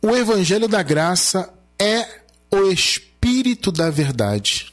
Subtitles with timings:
[0.00, 2.20] O Evangelho da Graça é
[2.52, 4.72] o Espírito da Verdade.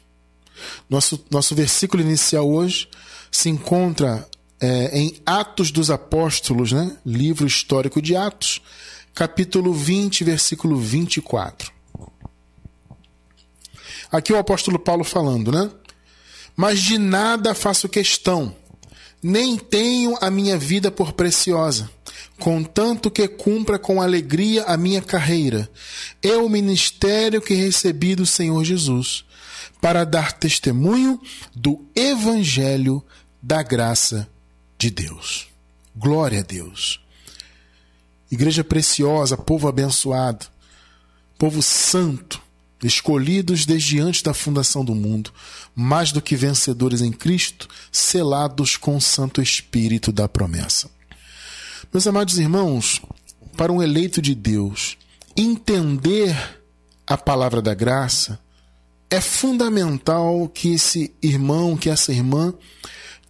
[0.88, 2.88] Nosso, nosso versículo inicial hoje
[3.32, 4.28] se encontra
[4.62, 6.96] é, em Atos dos Apóstolos, né?
[7.04, 8.62] livro histórico de Atos,
[9.16, 11.74] capítulo 20, versículo 24.
[14.12, 15.72] Aqui o apóstolo Paulo falando, né?
[16.56, 18.56] Mas de nada faço questão,
[19.24, 21.90] nem tenho a minha vida por preciosa,
[22.40, 25.70] contanto que cumpra com alegria a minha carreira,
[26.22, 29.26] é o ministério que recebi do Senhor Jesus,
[29.82, 31.20] para dar testemunho
[31.56, 33.04] do evangelho
[33.42, 34.28] da graça
[34.78, 35.48] de Deus.
[35.96, 37.00] Glória a Deus.
[38.32, 40.48] Igreja preciosa, povo abençoado,
[41.38, 42.42] povo santo,
[42.84, 45.32] escolhidos desde antes da fundação do mundo,
[45.74, 50.95] mais do que vencedores em Cristo, selados com o Santo Espírito da promessa.
[51.96, 53.02] Meus amados irmãos,
[53.56, 54.98] para um eleito de Deus,
[55.34, 56.36] entender
[57.08, 58.38] a palavra da graça
[59.10, 62.54] é fundamental que esse irmão, que essa irmã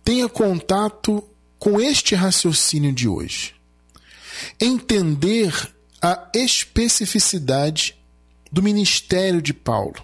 [0.03, 1.23] tenha contato
[1.59, 3.53] com este raciocínio de hoje.
[4.59, 5.53] Entender
[6.01, 7.95] a especificidade
[8.51, 10.03] do ministério de Paulo.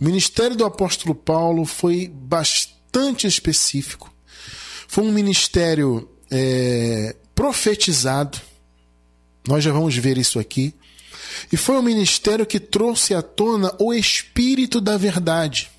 [0.00, 4.10] O ministério do apóstolo Paulo foi bastante específico.
[4.88, 8.40] Foi um ministério é, profetizado.
[9.46, 10.74] Nós já vamos ver isso aqui.
[11.52, 15.70] E foi um ministério que trouxe à tona o espírito da verdade.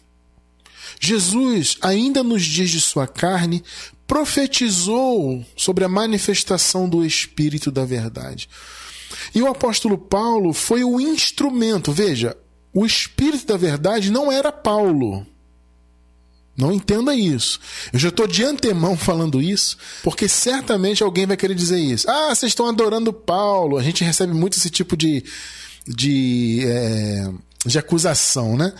[1.01, 3.61] Jesus, ainda nos dias de sua carne,
[4.07, 8.49] profetizou sobre a manifestação do espírito da verdade.
[9.35, 11.91] E o apóstolo Paulo foi o instrumento.
[11.91, 12.37] Veja,
[12.73, 15.27] o espírito da verdade não era Paulo.
[16.59, 17.57] Não entenda isso.
[17.93, 22.09] Eu já estou de antemão falando isso, porque certamente alguém vai querer dizer isso.
[22.09, 23.77] Ah, vocês estão adorando Paulo.
[23.77, 25.23] A gente recebe muito esse tipo de,
[25.87, 27.29] de, é,
[27.65, 28.73] de acusação, né?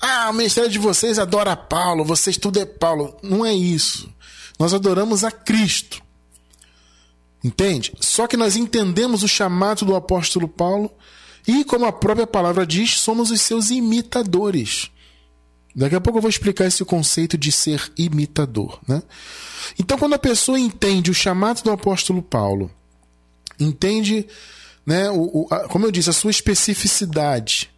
[0.00, 3.16] Ah, o ministério de vocês adora Paulo, vocês tudo é Paulo.
[3.22, 4.10] Não é isso.
[4.58, 6.02] Nós adoramos a Cristo.
[7.44, 7.92] Entende?
[8.00, 10.90] Só que nós entendemos o chamado do apóstolo Paulo
[11.46, 14.90] e, como a própria palavra diz, somos os seus imitadores.
[15.74, 18.80] Daqui a pouco eu vou explicar esse conceito de ser imitador.
[18.86, 19.02] Né?
[19.78, 22.70] Então, quando a pessoa entende o chamado do apóstolo Paulo,
[23.58, 24.26] entende,
[24.84, 27.70] né, o, o a, como eu disse, a sua especificidade,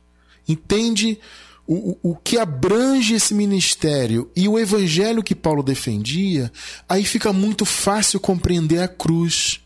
[0.49, 1.19] entende
[1.67, 6.51] o, o que abrange esse ministério e o evangelho que Paulo defendia,
[6.89, 9.61] aí fica muito fácil compreender a cruz.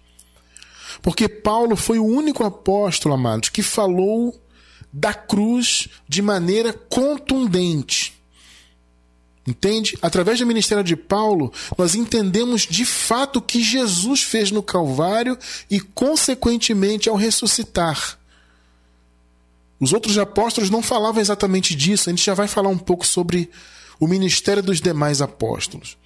[1.01, 4.35] Porque Paulo foi o único apóstolo, amados, que falou
[4.93, 8.16] da cruz de maneira contundente.
[9.47, 9.97] Entende?
[10.03, 15.39] Através do ministério de Paulo, nós entendemos de fato o que Jesus fez no Calvário
[15.71, 18.19] e, consequentemente, ao ressuscitar.
[19.79, 23.51] Os outros apóstolos não falavam exatamente disso, a gente já vai falar um pouco sobre
[24.01, 25.97] o ministério dos demais apóstolos.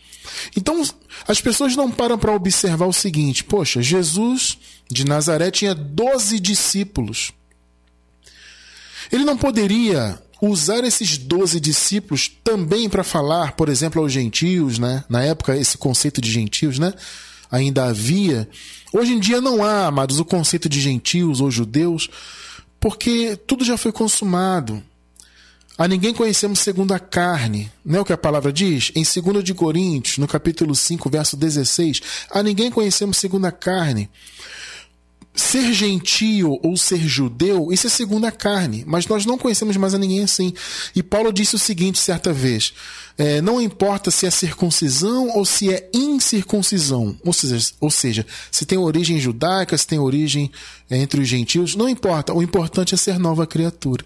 [0.56, 0.82] Então,
[1.26, 4.58] as pessoas não param para observar o seguinte: poxa, Jesus
[4.90, 7.32] de Nazaré tinha 12 discípulos.
[9.10, 15.04] Ele não poderia usar esses 12 discípulos também para falar, por exemplo, aos gentios, né?
[15.08, 16.92] Na época, esse conceito de gentios, né?
[17.50, 18.48] Ainda havia.
[18.92, 22.08] Hoje em dia não há, amados, o conceito de gentios ou judeus
[22.80, 24.82] porque tudo já foi consumado.
[25.76, 28.90] A ninguém conhecemos segundo a carne, não é o que a palavra diz?
[28.94, 34.10] Em 2 de Coríntios, no capítulo 5, verso 16, a ninguém conhecemos segundo a carne.
[35.32, 39.94] Ser gentio ou ser judeu, isso é segundo a carne, mas nós não conhecemos mais
[39.94, 40.52] a ninguém assim.
[40.94, 42.74] E Paulo disse o seguinte certa vez:
[43.16, 48.66] é, não importa se é circuncisão ou se é incircuncisão, ou seja, ou seja, se
[48.66, 50.50] tem origem judaica, se tem origem
[50.90, 54.04] é, entre os gentios, não importa, o importante é ser nova criatura.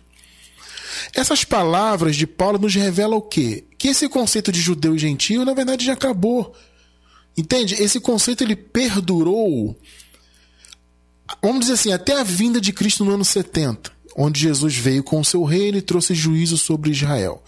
[1.12, 3.64] Essas palavras de Paulo nos revelam o quê?
[3.78, 6.54] Que esse conceito de judeu e gentio, na verdade, já acabou.
[7.36, 7.74] Entende?
[7.74, 9.76] Esse conceito ele perdurou
[11.42, 15.20] vamos dizer assim, até a vinda de Cristo no ano 70, onde Jesus veio com
[15.20, 17.42] o seu reino e trouxe juízo sobre Israel.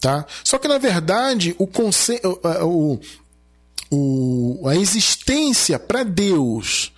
[0.00, 0.26] Tá?
[0.42, 2.20] Só que, na verdade, o, conce...
[2.62, 2.98] o,
[3.90, 6.92] o, a existência para Deus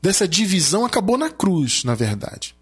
[0.00, 2.54] dessa divisão acabou na cruz, na verdade.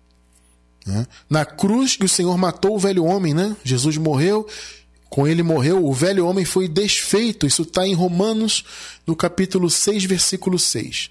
[0.86, 1.06] Né?
[1.28, 3.56] Na cruz que o Senhor matou o velho homem, né?
[3.64, 4.46] Jesus morreu,
[5.08, 7.46] com ele morreu, o velho homem foi desfeito.
[7.46, 8.64] Isso está em Romanos,
[9.06, 11.10] no capítulo 6, versículo 6.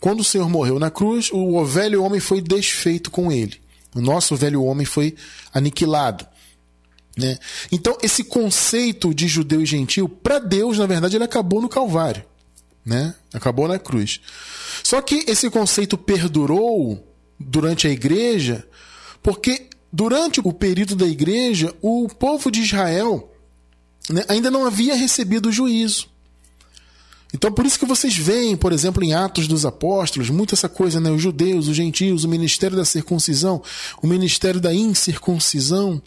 [0.00, 3.60] Quando o Senhor morreu na cruz, o velho homem foi desfeito com ele.
[3.94, 5.14] O nosso velho homem foi
[5.52, 6.26] aniquilado.
[7.16, 7.38] Né?
[7.70, 12.24] Então, esse conceito de judeu e gentil, para Deus, na verdade, ele acabou no Calvário.
[12.84, 13.14] Né?
[13.32, 14.20] Acabou na cruz.
[14.82, 17.02] Só que esse conceito perdurou
[17.38, 18.66] durante a igreja,
[19.22, 23.32] porque durante o período da igreja, o povo de Israel
[24.10, 26.08] né, ainda não havia recebido o juízo.
[27.34, 31.00] Então, por isso que vocês veem, por exemplo, em Atos dos Apóstolos, muito essa coisa,
[31.00, 31.10] né?
[31.10, 33.60] Os judeus, os gentios, o ministério da circuncisão,
[34.00, 36.00] o ministério da incircuncisão.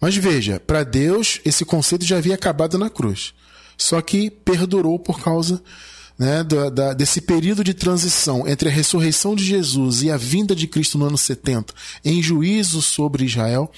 [0.00, 3.34] Mas veja, para Deus, esse conceito já havia acabado na cruz.
[3.76, 5.60] Só que perdurou por causa
[6.16, 10.54] né, da, da, desse período de transição entre a ressurreição de Jesus e a vinda
[10.54, 13.68] de Cristo no ano 70 em juízo sobre Israel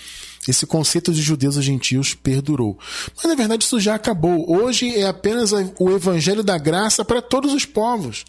[0.48, 2.78] esse conceito de judeus e gentios perdurou.
[3.16, 4.50] Mas na verdade isso já acabou.
[4.50, 8.24] Hoje é apenas o evangelho da graça para todos os povos.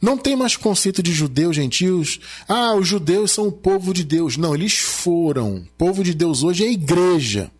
[0.00, 2.20] Não tem mais conceito de judeus, gentios.
[2.48, 4.36] Ah, os judeus são o povo de Deus.
[4.36, 5.56] Não, eles foram.
[5.56, 7.50] O povo de Deus hoje é a igreja.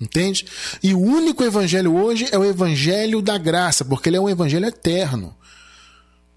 [0.00, 0.46] Entende?
[0.82, 4.66] E o único evangelho hoje é o evangelho da graça, porque ele é um evangelho
[4.66, 5.34] eterno.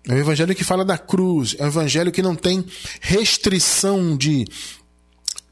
[0.06, 2.66] É o evangelho que fala da cruz, é o evangelho que não tem
[3.00, 4.46] restrição de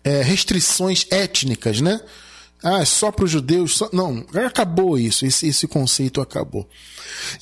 [0.03, 2.01] é, restrições étnicas, né?
[2.63, 3.77] Ah, é só para os judeus.
[3.77, 3.89] Só...
[3.91, 6.69] Não, acabou isso, esse, esse conceito acabou.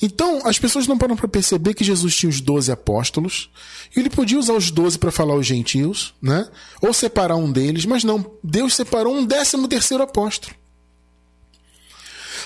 [0.00, 3.50] Então, as pessoas não param para perceber que Jesus tinha os doze apóstolos,
[3.94, 6.48] e ele podia usar os doze para falar aos gentios, né?
[6.80, 10.54] Ou separar um deles, mas não, Deus separou um décimo terceiro apóstolo.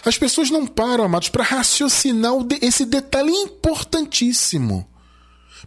[0.04, 4.86] As pessoas não param, amados, para raciocinar esse detalhe importantíssimo.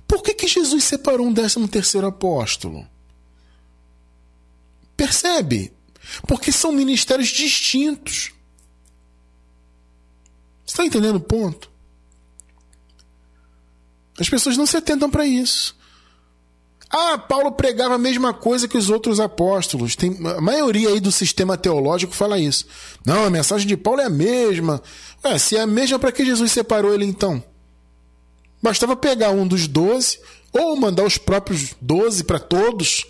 [0.07, 2.85] Por que, que Jesus separou um décimo terceiro apóstolo?
[4.97, 5.71] Percebe?
[6.27, 8.31] Porque são ministérios distintos.
[10.65, 11.71] Você está entendendo o ponto?
[14.19, 15.77] As pessoas não se atentam para isso.
[16.89, 19.95] Ah, Paulo pregava a mesma coisa que os outros apóstolos.
[19.95, 22.65] Tem, a maioria aí do sistema teológico fala isso.
[23.05, 24.81] Não, a mensagem de Paulo é a mesma.
[25.23, 27.43] Ué, se é a mesma, para que Jesus separou ele então?
[28.63, 30.19] Bastava pegar um dos doze,
[30.51, 33.05] ou mandar os próprios doze para todos,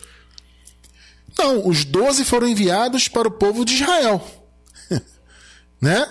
[1.37, 4.25] não, os doze foram enviados para o povo de Israel.
[5.81, 6.05] né?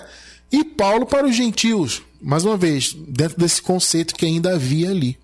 [0.51, 2.01] E Paulo para os gentios.
[2.21, 5.17] Mais uma vez, dentro desse conceito que ainda havia ali.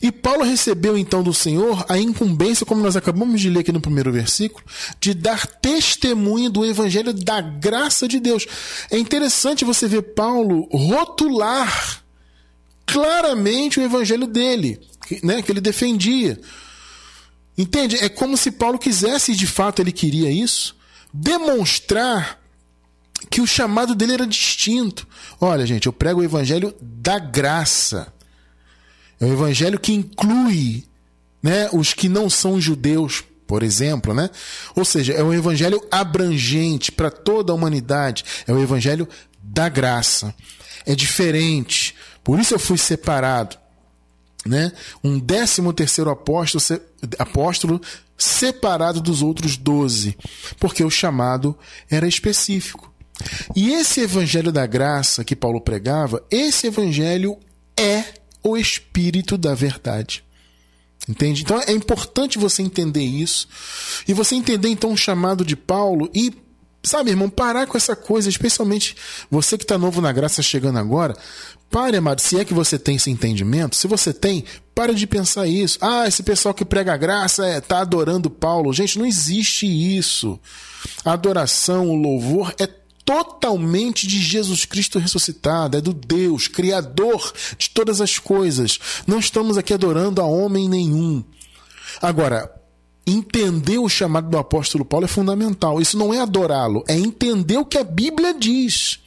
[0.00, 3.80] E Paulo recebeu então do Senhor a incumbência, como nós acabamos de ler aqui no
[3.80, 4.64] primeiro versículo,
[5.00, 8.46] de dar testemunho do evangelho da graça de Deus.
[8.90, 12.04] É interessante você ver Paulo rotular
[12.84, 14.78] claramente o evangelho dele,
[15.22, 16.38] né, que ele defendia.
[17.56, 17.96] Entende?
[17.96, 20.76] É como se Paulo quisesse, e de fato ele queria isso,
[21.12, 22.38] demonstrar
[23.30, 25.06] que o chamado dele era distinto.
[25.40, 28.12] Olha, gente, eu prego o evangelho da graça.
[29.18, 30.84] É um evangelho que inclui
[31.42, 34.28] né, os que não são judeus, por exemplo, né?
[34.74, 38.24] Ou seja, é um evangelho abrangente para toda a humanidade.
[38.46, 39.08] É o evangelho
[39.42, 40.34] da graça.
[40.84, 41.94] É diferente.
[42.22, 43.56] Por isso eu fui separado
[44.46, 44.72] né?
[45.02, 46.62] Um décimo terceiro apóstolo,
[47.18, 47.80] apóstolo
[48.16, 50.16] separado dos outros doze,
[50.58, 51.56] porque o chamado
[51.90, 52.92] era específico.
[53.54, 57.38] E esse evangelho da graça que Paulo pregava, esse evangelho
[57.76, 58.04] é
[58.42, 60.24] o espírito da verdade.
[61.08, 61.42] Entende?
[61.42, 63.48] Então é importante você entender isso
[64.08, 66.32] e você entender então o chamado de Paulo e
[66.86, 68.94] Sabe, irmão, parar com essa coisa, especialmente
[69.28, 71.16] você que está novo na graça chegando agora.
[71.68, 73.74] Pare, amado, se é que você tem esse entendimento.
[73.74, 75.78] Se você tem, pare de pensar isso.
[75.80, 78.72] Ah, esse pessoal que prega a graça está é, tá adorando Paulo.
[78.72, 80.38] Gente, não existe isso.
[81.04, 82.68] A adoração, o louvor é
[83.04, 88.78] totalmente de Jesus Cristo ressuscitado, é do Deus, Criador de todas as coisas.
[89.08, 91.24] Não estamos aqui adorando a homem nenhum.
[92.00, 92.55] Agora,
[93.06, 95.80] entender o chamado do apóstolo Paulo é fundamental.
[95.80, 98.98] Isso não é adorá-lo, é entender o que a Bíblia diz.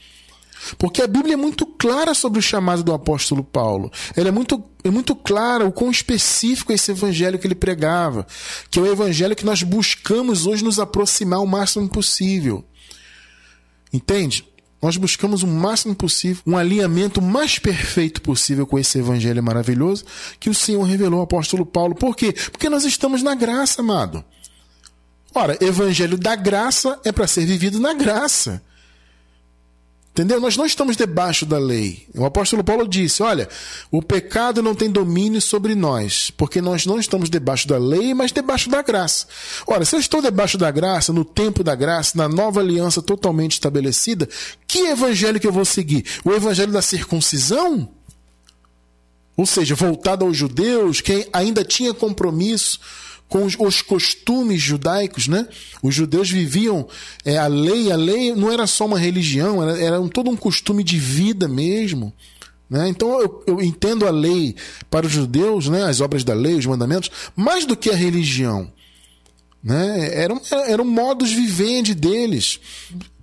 [0.78, 3.90] Porque a Bíblia é muito clara sobre o chamado do apóstolo Paulo.
[4.14, 8.26] Ela é muito, é muito clara o quão específico é esse evangelho que ele pregava,
[8.70, 12.64] que é o evangelho que nós buscamos hoje nos aproximar o máximo possível.
[13.92, 14.46] Entende?
[14.82, 20.04] Nós buscamos o máximo possível, um alinhamento mais perfeito possível com esse evangelho maravilhoso
[20.38, 21.94] que o Senhor revelou ao apóstolo Paulo.
[21.94, 22.32] Por quê?
[22.50, 24.24] Porque nós estamos na graça, amado.
[25.34, 28.62] Ora, evangelho da graça é para ser vivido na graça.
[30.20, 30.38] Entendeu?
[30.38, 32.06] Nós não estamos debaixo da lei.
[32.14, 33.48] O apóstolo Paulo disse: olha,
[33.90, 38.30] o pecado não tem domínio sobre nós, porque nós não estamos debaixo da lei, mas
[38.30, 39.26] debaixo da graça.
[39.66, 43.52] Ora, se eu estou debaixo da graça, no tempo da graça, na nova aliança totalmente
[43.52, 44.28] estabelecida,
[44.68, 46.04] que evangelho que eu vou seguir?
[46.22, 47.88] O evangelho da circuncisão?
[49.38, 52.78] Ou seja, voltado aos judeus, que ainda tinha compromisso
[53.30, 55.46] com os, os, costumes judaicos, né?
[55.80, 56.86] Os judeus viviam
[57.24, 60.36] é, a lei, a lei não era só uma religião, era, era um, todo um
[60.36, 62.12] costume de vida mesmo,
[62.68, 62.88] Né?
[62.88, 64.56] Então eu, eu, entendo a lei
[64.90, 65.84] para os judeus, né?
[65.84, 68.70] as obras da lei, os mandamentos, mais do que a religião.
[69.62, 70.10] Né?
[70.12, 72.58] Eram, eram modos vivendi deles.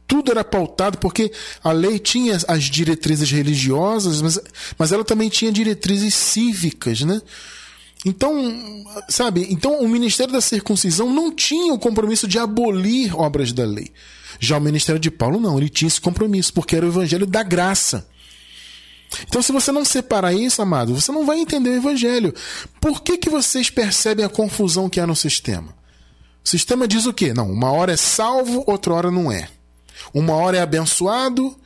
[0.08, 4.40] Tudo era pautado porque a lei tinha as diretrizes religiosas, mas,
[4.78, 7.02] mas ela também tinha diretrizes cívicas.
[7.02, 7.22] Né?
[8.08, 13.66] Então, sabe, então o ministério da circuncisão não tinha o compromisso de abolir obras da
[13.66, 13.92] lei.
[14.40, 17.44] Já o ministério de Paulo não, ele tinha esse compromisso, porque era o evangelho da
[17.44, 18.08] graça.
[19.28, 22.34] Então, se você não separar isso, amado, você não vai entender o evangelho.
[22.80, 25.76] Por que, que vocês percebem a confusão que há no sistema?
[26.46, 27.34] O sistema diz o quê?
[27.34, 29.50] Não, uma hora é salvo, outra hora não é.
[30.14, 31.58] Uma hora é abençoado,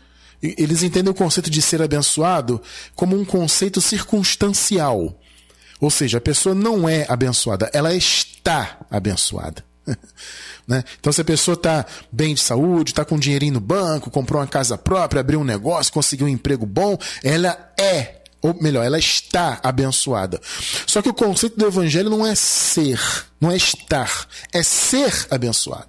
[0.41, 2.59] eles entendem o conceito de ser abençoado
[2.95, 5.20] como um conceito circunstancial.
[5.81, 9.65] Ou seja, a pessoa não é abençoada, ela está abençoada.
[10.67, 10.83] né?
[10.99, 14.47] Então, se a pessoa está bem de saúde, está com dinheirinho no banco, comprou uma
[14.47, 19.59] casa própria, abriu um negócio, conseguiu um emprego bom, ela é, ou melhor, ela está
[19.63, 20.39] abençoada.
[20.85, 23.01] Só que o conceito do evangelho não é ser,
[23.39, 25.87] não é estar, é ser abençoado.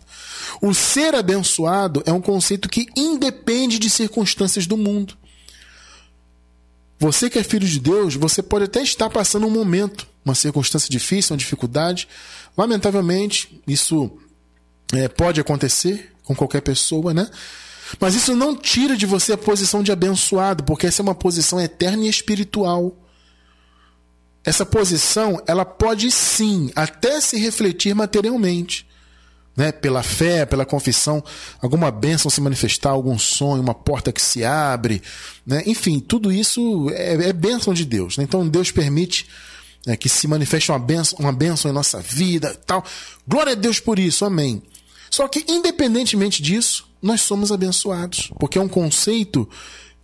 [0.60, 5.16] O ser abençoado é um conceito que independe de circunstâncias do mundo.
[7.02, 10.88] Você que é filho de Deus, você pode até estar passando um momento, uma circunstância
[10.88, 12.06] difícil, uma dificuldade.
[12.56, 14.08] Lamentavelmente, isso
[14.92, 17.28] é, pode acontecer com qualquer pessoa, né?
[17.98, 21.60] Mas isso não tira de você a posição de abençoado, porque essa é uma posição
[21.60, 22.96] eterna e espiritual.
[24.44, 28.86] Essa posição, ela pode sim até se refletir materialmente
[29.56, 31.22] né, pela fé, pela confissão,
[31.60, 35.02] alguma bênção se manifestar, algum sonho, uma porta que se abre,
[35.46, 35.62] né?
[35.66, 38.16] enfim, tudo isso é, é bênção de Deus.
[38.16, 38.24] Né?
[38.24, 39.26] Então Deus permite
[39.86, 42.84] né, que se manifeste uma bênção, uma bênção em nossa vida, tal.
[43.26, 44.62] Glória a Deus por isso, amém.
[45.10, 49.46] Só que independentemente disso, nós somos abençoados, porque é um conceito,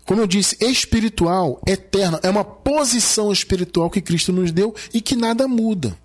[0.05, 5.17] como eu disse, espiritual, eterno, é uma posição espiritual que Cristo nos deu e que
[5.17, 5.97] nada muda.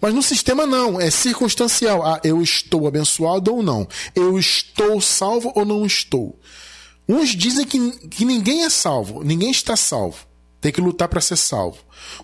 [0.00, 2.04] Mas no sistema não, é circunstancial.
[2.04, 3.86] Ah, eu estou abençoado ou não.
[4.14, 6.38] Eu estou salvo ou não estou.
[7.08, 10.26] Uns dizem que, que ninguém é salvo, ninguém está salvo.
[10.60, 11.78] Tem que lutar para ser salvo.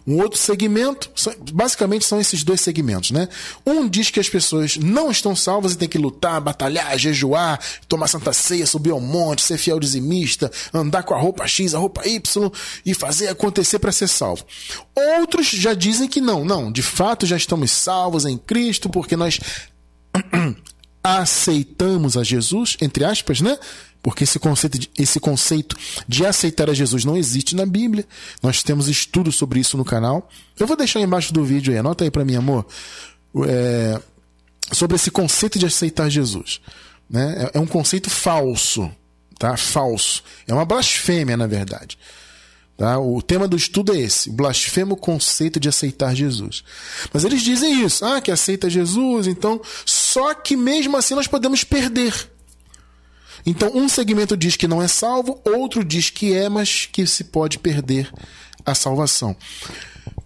[0.07, 1.11] Um outro segmento,
[1.53, 3.29] basicamente são esses dois segmentos, né?
[3.67, 8.09] Um diz que as pessoas não estão salvas e tem que lutar, batalhar, jejuar, tomar
[8.09, 12.07] santa ceia, subir ao monte, ser fiel dizimista, andar com a roupa X, a roupa
[12.07, 12.51] Y
[12.85, 14.45] e fazer acontecer para ser salvo.
[15.19, 19.39] Outros já dizem que não, não, de fato já estamos salvos em Cristo porque nós
[21.03, 23.59] aceitamos a Jesus, entre aspas, né?
[24.03, 25.77] Porque esse conceito, de, esse conceito
[26.09, 28.05] de aceitar a Jesus não existe na Bíblia.
[28.43, 30.29] Nós temos estudo sobre isso no canal.
[30.59, 32.67] Eu vou deixar embaixo do vídeo aí, anota aí para mim, amor.
[33.47, 34.01] É,
[34.73, 36.61] sobre esse conceito de aceitar Jesus.
[37.09, 37.49] Né?
[37.55, 38.91] É, é um conceito falso.
[39.39, 39.57] Tá?
[39.57, 40.25] Falso.
[40.49, 41.97] É uma blasfêmia, na verdade.
[42.77, 42.99] Tá?
[42.99, 46.65] O tema do estudo é esse: o blasfemo conceito de aceitar Jesus.
[47.13, 49.61] Mas eles dizem isso, ah, que aceita Jesus, então,
[50.13, 52.31] só que mesmo assim nós podemos perder.
[53.47, 57.25] Então, um segmento diz que não é salvo, outro diz que é, mas que se
[57.25, 58.13] pode perder
[58.65, 59.35] a salvação.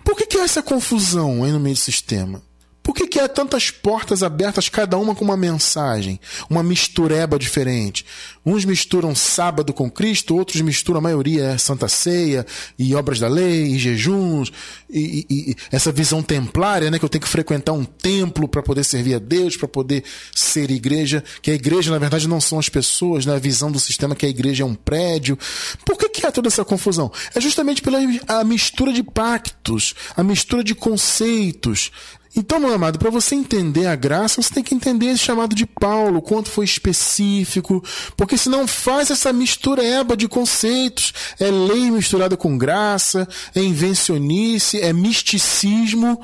[0.05, 2.43] Por que, que há essa confusão aí no meio do sistema?
[2.87, 8.07] Por que, que há tantas portas abertas, cada uma com uma mensagem, uma mistureba diferente?
[8.45, 12.47] Uns misturam sábado com Cristo, outros misturam, a maioria é Santa Ceia,
[12.79, 14.53] e obras da lei, e jejuns,
[14.89, 18.63] e, e, e essa visão templária, né, que eu tenho que frequentar um templo para
[18.63, 22.57] poder servir a Deus, para poder ser igreja, que a igreja, na verdade, não são
[22.57, 25.37] as pessoas, né, a visão do sistema que a igreja é um prédio.
[25.85, 27.11] Por que, que há toda essa confusão?
[27.35, 31.91] É justamente pela a mistura de pactos, a mistura de conceitos.
[32.37, 35.65] Então, meu amado, para você entender a graça, você tem que entender esse chamado de
[35.65, 37.83] Paulo, quanto foi específico,
[38.15, 41.15] porque senão faz essa mistureba de conceitos.
[41.41, 46.21] É lei misturada com graça, é invencionice, é misticismo.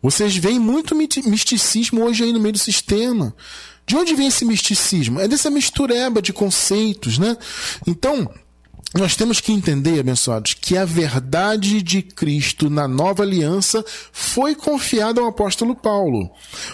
[0.00, 3.34] Vocês veem muito misticismo hoje aí no meio do sistema.
[3.84, 5.18] De onde vem esse misticismo?
[5.18, 7.36] É dessa mistureba de conceitos, né?
[7.84, 8.30] Então,
[8.94, 15.20] nós temos que entender, abençoados, que a verdade de Cristo na nova aliança foi confiada
[15.20, 16.30] ao apóstolo Paulo.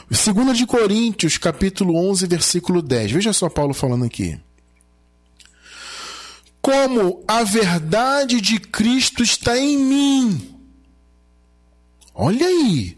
[0.09, 3.11] 2 de Coríntios, capítulo 11, versículo 10.
[3.11, 4.39] Veja só Paulo falando aqui.
[6.63, 10.57] Como a verdade de Cristo está em mim.
[12.15, 12.97] Olha aí.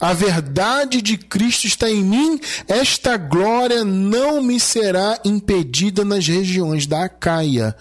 [0.00, 6.86] A verdade de Cristo está em mim, esta glória não me será impedida nas regiões
[6.86, 7.76] da Acaia.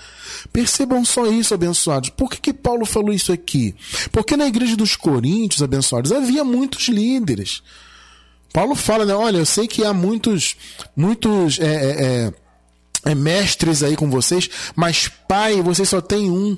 [0.51, 2.09] Percebam só isso, abençoados.
[2.09, 3.75] Por que, que Paulo falou isso aqui?
[4.12, 7.62] Porque na igreja dos Coríntios, abençoados, havia muitos líderes.
[8.51, 9.13] Paulo fala, né?
[9.13, 10.55] Olha, eu sei que há muitos,
[10.95, 11.59] muitos.
[11.59, 12.33] É, é, é
[13.05, 16.57] é, mestres aí com vocês, mas pai, vocês só tem um.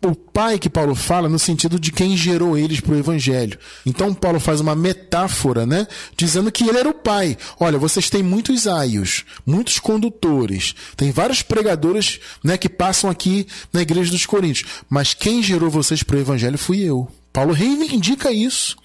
[0.00, 3.58] O pai que Paulo fala no sentido de quem gerou eles para o evangelho.
[3.84, 7.36] Então Paulo faz uma metáfora, né, dizendo que ele era o pai.
[7.58, 13.82] Olha, vocês têm muitos aios, muitos condutores, tem vários pregadores, né, que passam aqui na
[13.82, 17.10] igreja dos Coríntios, mas quem gerou vocês para o evangelho fui eu.
[17.32, 18.76] Paulo reivindica isso.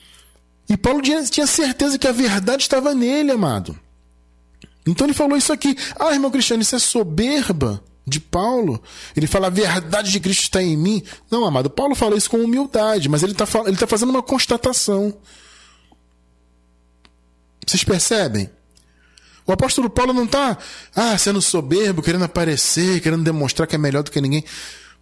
[0.68, 3.78] E Paulo tinha certeza que a verdade estava nele, amado.
[4.88, 5.78] Então ele falou isso aqui.
[6.00, 8.82] Ah, irmão Cristiano, isso é soberba de Paulo.
[9.16, 11.04] Ele fala a verdade de Cristo está em mim.
[11.32, 15.16] Não, amado, Paulo fala isso com humildade, mas ele está ele tá fazendo uma constatação.
[17.66, 18.50] Vocês percebem?
[19.46, 20.58] O apóstolo Paulo não está
[20.96, 24.44] ah, sendo soberbo, querendo aparecer, querendo demonstrar que é melhor do que ninguém.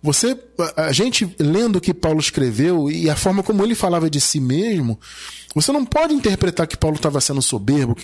[0.02, 0.36] Você,
[0.76, 4.40] a gente lendo o que Paulo escreveu e a forma como ele falava de si
[4.40, 5.00] mesmo,
[5.54, 7.96] você não pode interpretar que Paulo estava sendo soberbo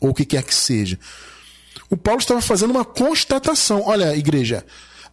[0.00, 0.96] ou o que quer que seja.
[1.90, 3.82] O Paulo estava fazendo uma constatação.
[3.84, 4.64] Olha, igreja,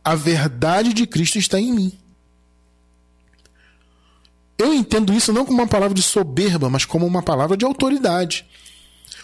[0.03, 1.97] a verdade de Cristo está em mim.
[4.57, 8.45] Eu entendo isso não como uma palavra de soberba, mas como uma palavra de autoridade.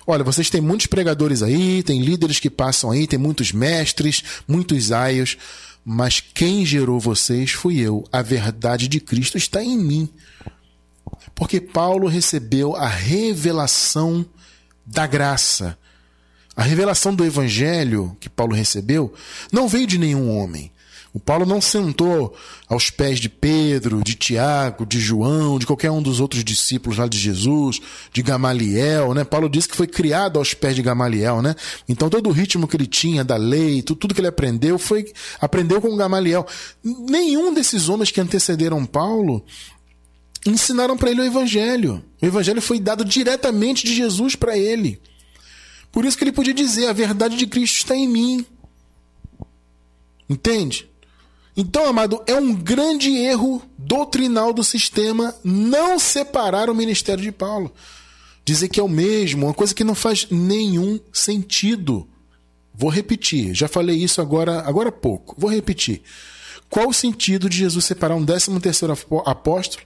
[0.05, 4.91] Olha, vocês têm muitos pregadores aí, tem líderes que passam aí, tem muitos mestres, muitos
[4.91, 5.37] aios
[5.85, 8.03] mas quem gerou vocês fui eu.
[8.11, 10.09] A verdade de Cristo está em mim.
[11.35, 14.25] Porque Paulo recebeu a revelação
[14.85, 15.77] da graça.
[16.55, 19.13] A revelação do evangelho que Paulo recebeu
[19.51, 20.71] não veio de nenhum homem.
[21.13, 22.35] O Paulo não sentou
[22.67, 27.07] aos pés de Pedro, de Tiago, de João, de qualquer um dos outros discípulos lá
[27.07, 27.79] de Jesus,
[28.11, 29.23] de Gamaliel, né?
[29.23, 31.55] Paulo disse que foi criado aos pés de Gamaliel, né?
[31.87, 35.79] Então todo o ritmo que ele tinha da lei, tudo, que ele aprendeu, foi aprendeu
[35.79, 36.47] com Gamaliel.
[36.83, 39.45] Nenhum desses homens que antecederam Paulo
[40.47, 42.03] ensinaram para ele o evangelho.
[42.19, 44.99] O evangelho foi dado diretamente de Jesus para ele.
[45.93, 48.45] Por isso que ele podia dizer: a verdade de Cristo está em mim.
[50.27, 50.89] Entende?
[51.55, 57.71] Então, amado, é um grande erro doutrinal do sistema não separar o ministério de Paulo.
[58.43, 62.09] Dizer que é o mesmo, uma coisa que não faz nenhum sentido.
[62.73, 65.35] Vou repetir, já falei isso agora, agora há pouco.
[65.37, 66.01] Vou repetir.
[66.71, 69.83] Qual o sentido de Jesus separar um décimo terceiro apóstolo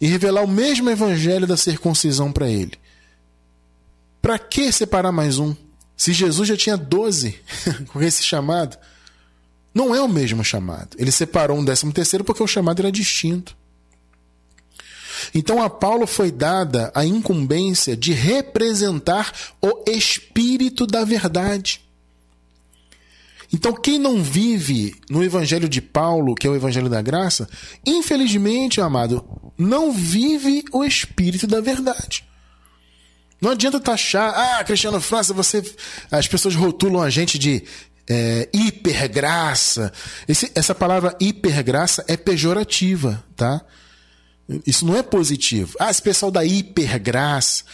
[0.00, 2.78] e revelar o mesmo evangelho da circuncisão para ele?
[4.28, 5.56] Para que separar mais um?
[5.96, 7.40] Se Jesus já tinha doze
[7.88, 8.76] com esse chamado.
[9.72, 10.98] Não é o mesmo chamado.
[10.98, 13.56] Ele separou um décimo terceiro porque o chamado era distinto.
[15.34, 21.80] Então a Paulo foi dada a incumbência de representar o espírito da verdade.
[23.50, 27.48] Então, quem não vive no Evangelho de Paulo, que é o Evangelho da Graça,
[27.86, 29.24] infelizmente, amado,
[29.56, 32.27] não vive o Espírito da Verdade.
[33.40, 35.62] Não adianta taxar, ah, Cristiano França, você.
[36.10, 37.62] As pessoas rotulam a gente de
[38.08, 39.92] é, hipergraça.
[40.26, 43.60] Esse, essa palavra hipergraça é pejorativa, tá?
[44.66, 45.76] Isso não é positivo.
[45.78, 47.64] Ah, esse pessoal da hipergraça.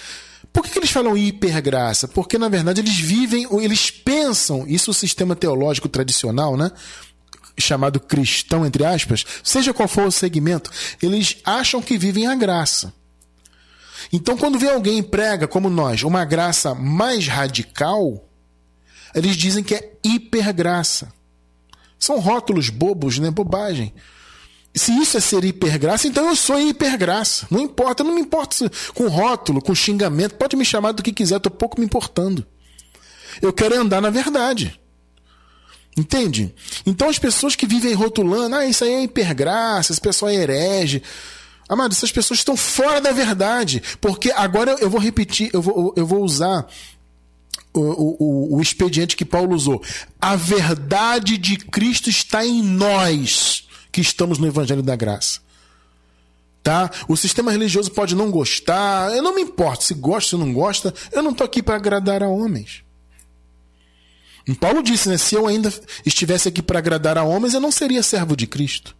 [0.53, 2.07] Por que, que eles falam hipergraça?
[2.07, 6.70] Porque, na verdade, eles vivem, eles pensam, isso o sistema teológico tradicional, né?
[7.59, 10.70] Chamado cristão, entre aspas, seja qual for o segmento,
[11.03, 12.92] eles acham que vivem a graça.
[14.12, 18.29] Então, quando vê alguém prega, como nós, uma graça mais radical,
[19.14, 21.12] eles dizem que é hipergraça.
[21.99, 23.31] São rótulos bobos, né?
[23.31, 23.95] Bobagem.
[24.75, 27.47] Se isso é ser hipergraça, então eu sou hipergraça.
[27.51, 30.35] Não importa, não me importa com rótulo, com xingamento.
[30.35, 32.45] Pode me chamar do que quiser, estou pouco me importando.
[33.40, 34.79] Eu quero andar na verdade.
[35.97, 36.53] Entende?
[36.85, 41.03] Então as pessoas que vivem rotulando, ah, isso aí é hipergraça, esse pessoal é herege.
[41.68, 43.83] Amado, essas pessoas estão fora da verdade.
[44.00, 46.66] Porque agora eu vou repetir, eu vou, eu vou usar
[47.72, 49.83] o, o, o expediente que Paulo usou.
[50.20, 55.40] A verdade de Cristo está em nós que estamos no Evangelho da Graça.
[56.62, 56.90] Tá?
[57.09, 60.94] O sistema religioso pode não gostar, eu não me importo se gosta, se não gosta,
[61.12, 62.83] eu não estou aqui para agradar a homens.
[64.46, 65.72] E Paulo disse, né, se eu ainda
[66.05, 68.96] estivesse aqui para agradar a homens, eu não seria servo de Cristo.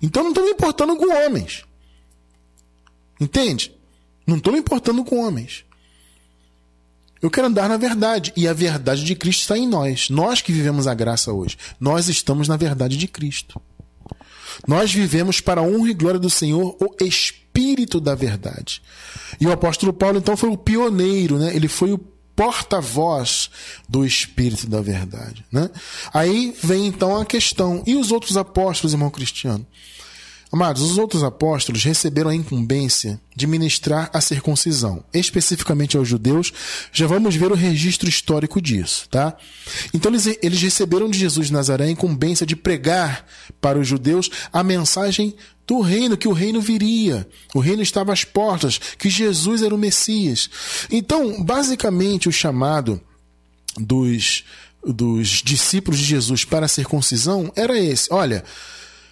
[0.00, 1.64] Então não estou me importando com homens.
[3.20, 3.72] Entende?
[4.26, 5.64] Não estou me importando com homens.
[7.22, 8.32] Eu quero andar na verdade.
[8.36, 10.10] E a verdade de Cristo está em nós.
[10.10, 11.56] Nós que vivemos a graça hoje.
[11.80, 13.60] Nós estamos na verdade de Cristo.
[14.66, 18.82] Nós vivemos para a honra e glória do Senhor o Espírito da verdade.
[19.40, 21.54] E o apóstolo Paulo, então, foi o pioneiro, né?
[21.54, 21.98] ele foi o
[22.36, 23.50] porta-voz
[23.88, 25.44] do Espírito da verdade.
[25.50, 25.70] Né?
[26.12, 29.66] Aí vem então a questão: e os outros apóstolos, irmão Cristiano?
[30.56, 36.50] Amados, os outros apóstolos receberam a incumbência de ministrar a circuncisão, especificamente aos judeus.
[36.90, 39.36] Já vamos ver o registro histórico disso, tá?
[39.92, 43.26] Então eles, eles receberam de Jesus de Nazaré a incumbência de pregar
[43.60, 45.34] para os judeus a mensagem
[45.66, 49.78] do reino, que o reino viria, o reino estava às portas, que Jesus era o
[49.78, 50.48] Messias.
[50.90, 52.98] Então, basicamente, o chamado
[53.76, 54.42] dos,
[54.82, 58.42] dos discípulos de Jesus para a circuncisão era esse: olha.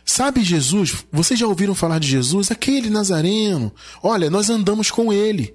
[0.04, 1.04] Sabe Jesus?
[1.10, 2.50] Vocês já ouviram falar de Jesus?
[2.50, 3.72] Aquele Nazareno.
[4.02, 5.54] Olha, nós andamos com ele.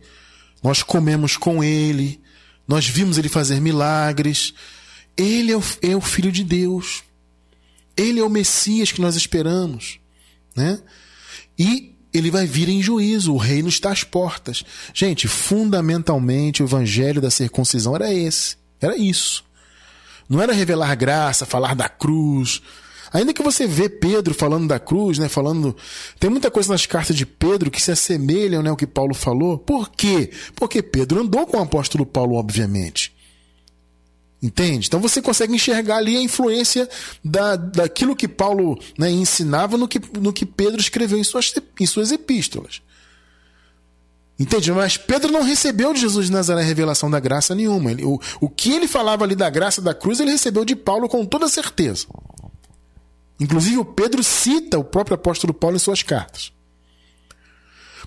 [0.63, 2.19] Nós comemos com ele.
[2.67, 4.53] Nós vimos ele fazer milagres.
[5.15, 7.03] Ele é o, é o Filho de Deus.
[7.95, 9.99] Ele é o Messias que nós esperamos
[10.59, 10.79] né?
[11.57, 14.63] E ele vai vir em juízo, o reino está às portas.
[14.93, 19.43] Gente, fundamentalmente o evangelho da circuncisão era esse, era isso.
[20.27, 22.61] Não era revelar graça, falar da cruz.
[23.11, 25.75] Ainda que você vê Pedro falando da cruz, né, falando,
[26.19, 29.57] tem muita coisa nas cartas de Pedro que se assemelham, né, ao que Paulo falou.
[29.57, 30.31] Por quê?
[30.55, 33.13] Porque Pedro andou com o apóstolo Paulo, obviamente.
[34.41, 34.87] Entende?
[34.87, 36.87] Então você consegue enxergar ali a influência
[37.23, 41.85] da, daquilo que Paulo né, ensinava no que, no que Pedro escreveu em suas, em
[41.85, 42.81] suas epístolas.
[44.39, 44.71] Entende?
[44.71, 47.91] Mas Pedro não recebeu de Jesus de Nazaré revelação da graça nenhuma.
[47.91, 51.09] Ele, o, o que ele falava ali da graça da cruz, ele recebeu de Paulo
[51.09, 52.07] com toda certeza.
[53.39, 56.51] Inclusive, o Pedro cita o próprio apóstolo Paulo em suas cartas.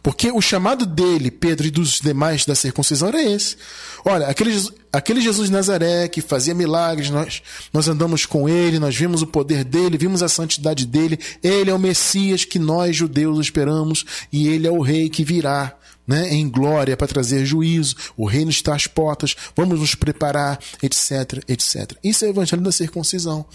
[0.03, 3.57] Porque o chamado dele, Pedro e dos demais da circuncisão era esse.
[4.05, 4.61] Olha, aquele,
[4.93, 7.41] aquele Jesus de Nazaré que fazia milagres, nós,
[7.73, 11.21] nós andamos com ele, nós vimos o poder dele, vimos a santidade dele.
[11.41, 15.77] Ele é o Messias que nós, judeus, esperamos e ele é o rei que virá.
[16.05, 21.45] Né, em glória para trazer juízo, o reino está às portas, vamos nos preparar, etc,
[21.47, 21.93] etc.
[22.03, 23.47] Isso é o evangelho da circuncisão.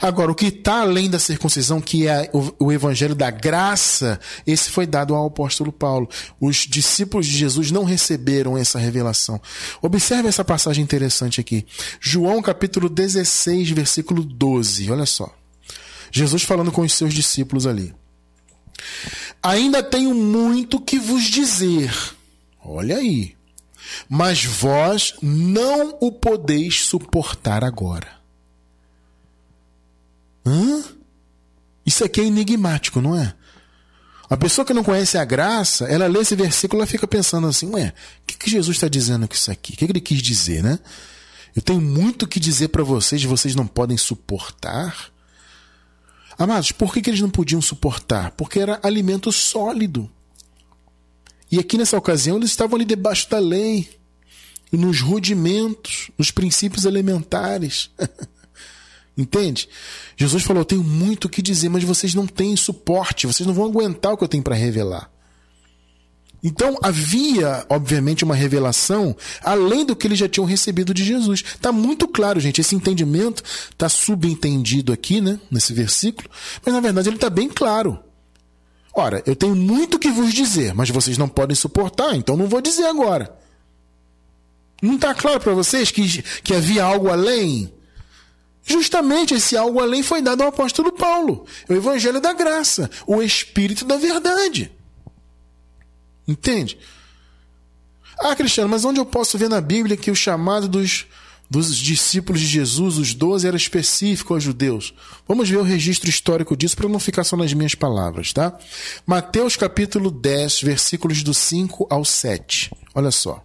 [0.00, 4.70] Agora, o que está além da circuncisão, que é o, o, evangelho da graça, esse
[4.70, 6.08] foi dado ao apóstolo Paulo.
[6.40, 9.40] Os discípulos de Jesus não receberam essa revelação.
[9.80, 11.66] Observe essa passagem interessante aqui.
[12.00, 14.90] João capítulo 16, versículo 12.
[14.90, 15.34] Olha só.
[16.10, 17.94] Jesus falando com os seus discípulos ali.
[19.42, 21.92] Ainda tenho muito que vos dizer.
[22.64, 23.36] Olha aí.
[24.08, 28.17] Mas vós não o podeis suportar agora.
[30.48, 30.84] Hã?
[31.84, 33.34] Isso aqui é enigmático, não é?
[34.30, 37.66] A pessoa que não conhece a graça, ela lê esse versículo e fica pensando assim:
[37.70, 39.72] ué, o que, que Jesus está dizendo com isso aqui?
[39.72, 40.78] O que, que ele quis dizer, né?
[41.54, 45.10] Eu tenho muito que dizer para vocês, vocês não podem suportar.
[46.38, 48.30] Amados, por que, que eles não podiam suportar?
[48.32, 50.10] Porque era alimento sólido.
[51.50, 53.88] E aqui nessa ocasião eles estavam ali debaixo da lei,
[54.70, 57.90] nos rudimentos, nos princípios elementares.
[59.18, 59.68] Entende?
[60.16, 63.52] Jesus falou: Eu tenho muito o que dizer, mas vocês não têm suporte, vocês não
[63.52, 65.10] vão aguentar o que eu tenho para revelar.
[66.40, 71.40] Então havia, obviamente, uma revelação além do que eles já tinham recebido de Jesus.
[71.40, 72.60] Está muito claro, gente.
[72.60, 76.30] Esse entendimento está subentendido aqui, né, nesse versículo,
[76.64, 77.98] mas na verdade ele está bem claro.
[78.94, 82.60] Ora, eu tenho muito que vos dizer, mas vocês não podem suportar, então não vou
[82.60, 83.36] dizer agora.
[84.80, 87.72] Não está claro para vocês que, que havia algo além?
[88.68, 91.46] Justamente esse algo além foi dado ao apóstolo Paulo.
[91.66, 94.70] O evangelho da graça, o espírito da verdade.
[96.26, 96.78] Entende?
[98.20, 101.06] Ah, Cristiano, mas onde eu posso ver na Bíblia que o chamado dos,
[101.48, 104.92] dos discípulos de Jesus, os doze, era específico aos judeus?
[105.26, 108.54] Vamos ver o registro histórico disso para não ficar só nas minhas palavras, tá?
[109.06, 112.70] Mateus capítulo 10, versículos do 5 ao 7.
[112.94, 113.42] Olha só.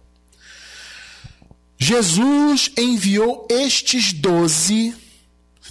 [1.78, 4.94] Jesus enviou estes doze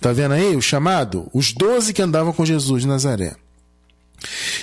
[0.03, 1.29] Está vendo aí o chamado?
[1.33, 3.37] Os doze que andavam com Jesus de Nazaré.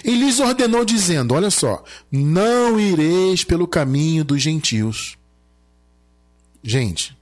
[0.05, 5.17] E lhes ordenou, dizendo: Olha só, não ireis pelo caminho dos gentios.
[6.63, 7.17] Gente,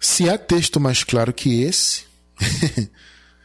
[0.00, 2.04] se há texto mais claro que esse.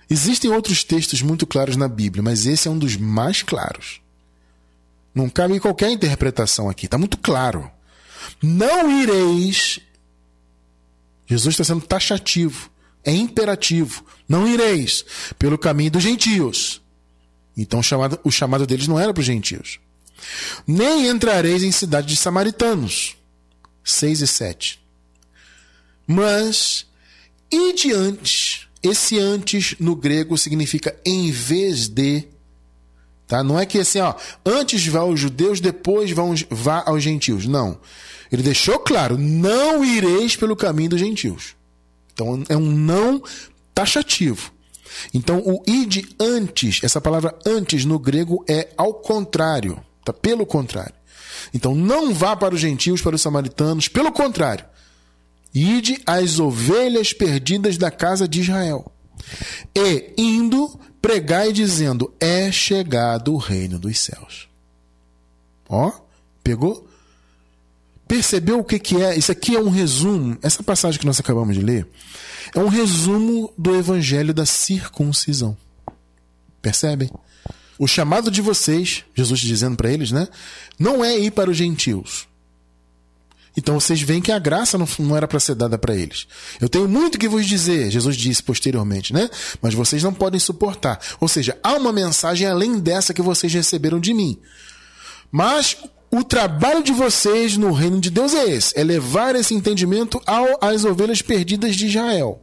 [0.10, 4.00] Existem outros textos muito claros na Bíblia, mas esse é um dos mais claros.
[5.14, 7.70] Não cabe qualquer interpretação aqui, está muito claro.
[8.42, 9.82] Não ireis.
[11.26, 12.72] Jesus está sendo taxativo
[13.08, 14.06] é imperativo.
[14.28, 15.06] Não ireis
[15.40, 16.82] pelo caminho dos gentios.
[17.56, 19.80] Então o chamado, o chamado deles não era para os gentios.
[20.68, 23.16] Nem entrareis em cidade de samaritanos.
[23.82, 24.80] 6 e 7.
[26.06, 26.86] Mas,
[27.50, 32.26] e diante, esse antes no grego significa em vez de.
[33.26, 33.42] Tá?
[33.42, 34.16] Não é que assim, ó,
[34.46, 37.46] antes vá aos judeus, depois vá, vá aos gentios.
[37.46, 37.80] Não.
[38.30, 41.57] Ele deixou claro: não ireis pelo caminho dos gentios.
[42.18, 43.22] Então é um não
[43.76, 44.52] taxativo.
[45.14, 50.12] Então, o id antes, essa palavra antes no grego é ao contrário, tá?
[50.12, 50.96] Pelo contrário.
[51.54, 54.66] Então, não vá para os gentios, para os samaritanos, pelo contrário.
[55.54, 58.92] Ide às ovelhas perdidas da casa de Israel.
[59.76, 64.48] E, indo, pregai dizendo: É chegado o reino dos céus.
[65.70, 65.92] Ó,
[66.44, 66.88] pegou?
[68.08, 69.18] Percebeu o que, que é?
[69.18, 70.38] Isso aqui é um resumo.
[70.42, 71.88] Essa passagem que nós acabamos de ler
[72.54, 75.58] é um resumo do evangelho da circuncisão.
[76.62, 77.10] Percebem?
[77.80, 80.28] O chamado de vocês, Jesus dizendo para eles, né?
[80.80, 82.28] Não é ir para os gentios.
[83.56, 86.28] Então vocês veem que a graça não, não era para ser dada para eles.
[86.62, 89.30] Eu tenho muito que vos dizer, Jesus disse posteriormente, né?
[89.62, 91.00] Mas vocês não podem suportar.
[91.20, 94.40] Ou seja, há uma mensagem além dessa que vocês receberam de mim.
[95.32, 95.76] Mas
[96.10, 100.58] o trabalho de vocês no reino de Deus é esse: é levar esse entendimento ao,
[100.62, 102.42] às ovelhas perdidas de Israel.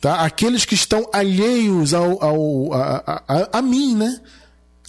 [0.00, 0.20] Tá?
[0.20, 4.20] Aqueles que estão alheios ao, ao a, a, a, mim, né?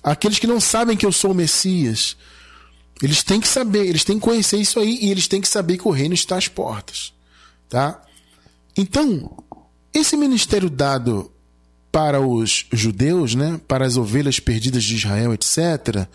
[0.03, 2.17] Aqueles que não sabem que eu sou o Messias.
[3.01, 5.77] Eles têm que saber, eles têm que conhecer isso aí e eles têm que saber
[5.77, 7.13] que o reino está às portas.
[7.69, 8.01] Tá?
[8.75, 9.37] Então,
[9.93, 11.31] esse ministério dado
[11.91, 16.07] para os judeus, né, para as ovelhas perdidas de Israel, etc.,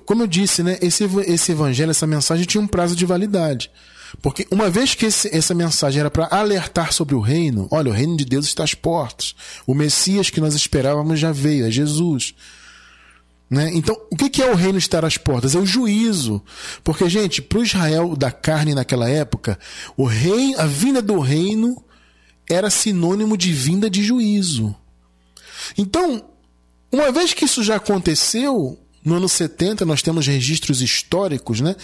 [0.00, 3.70] como eu disse, né, esse, esse evangelho, essa mensagem tinha um prazo de validade.
[4.20, 7.94] Porque uma vez que esse, essa mensagem era para alertar sobre o reino, olha, o
[7.94, 9.34] reino de Deus está às portas.
[9.66, 12.34] O Messias que nós esperávamos já veio, é Jesus.
[13.48, 13.70] Né?
[13.74, 15.54] Então, o que é o reino estar às portas?
[15.54, 16.42] É o juízo.
[16.82, 19.58] Porque, gente, para o Israel da carne naquela época,
[19.96, 21.82] o rei, a vinda do reino
[22.48, 24.74] era sinônimo de vinda de juízo.
[25.76, 26.24] Então,
[26.90, 31.74] uma vez que isso já aconteceu, no ano 70 nós temos registros históricos, né?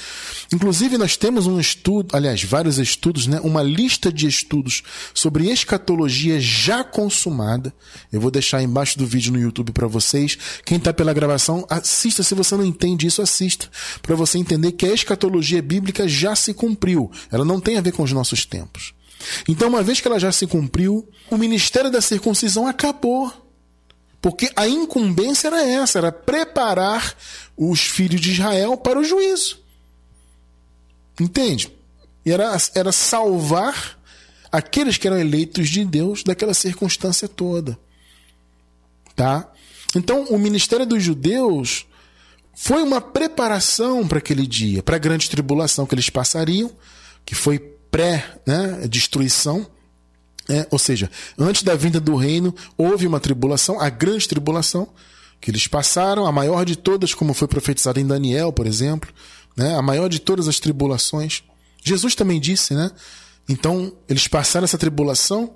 [0.53, 3.41] Inclusive nós temos um estudo, aliás, vários estudos, né?
[3.43, 7.75] Uma lista de estudos sobre escatologia já consumada.
[8.13, 10.39] Eu vou deixar embaixo do vídeo no YouTube para vocês.
[10.65, 12.23] Quem está pela gravação, assista.
[12.23, 13.69] Se você não entende isso, assista
[14.03, 17.11] para você entender que a escatologia bíblica já se cumpriu.
[17.31, 18.95] Ela não tem a ver com os nossos tempos.
[19.49, 23.48] Então, uma vez que ela já se cumpriu, o ministério da circuncisão acabou.
[24.21, 27.15] Porque a incumbência era essa, era preparar
[27.57, 29.61] os filhos de Israel para o juízo.
[31.21, 31.73] Entende?
[32.25, 33.99] Era, era salvar
[34.51, 37.79] aqueles que eram eleitos de Deus daquela circunstância toda.
[39.15, 39.51] Tá?
[39.95, 41.87] Então, o ministério dos judeus
[42.55, 46.71] foi uma preparação para aquele dia, para a grande tribulação que eles passariam,
[47.25, 49.61] que foi pré-destruição.
[49.61, 49.67] Né,
[50.49, 54.89] é, ou seja, antes da vinda do reino, houve uma tribulação, a grande tribulação,
[55.41, 59.11] que eles passaram, a maior de todas, como foi profetizado em Daniel, por exemplo,
[59.57, 59.77] né?
[59.77, 61.43] a maior de todas as tribulações.
[61.85, 62.91] Jesus também disse, né?
[63.49, 65.55] Então, eles passaram essa tribulação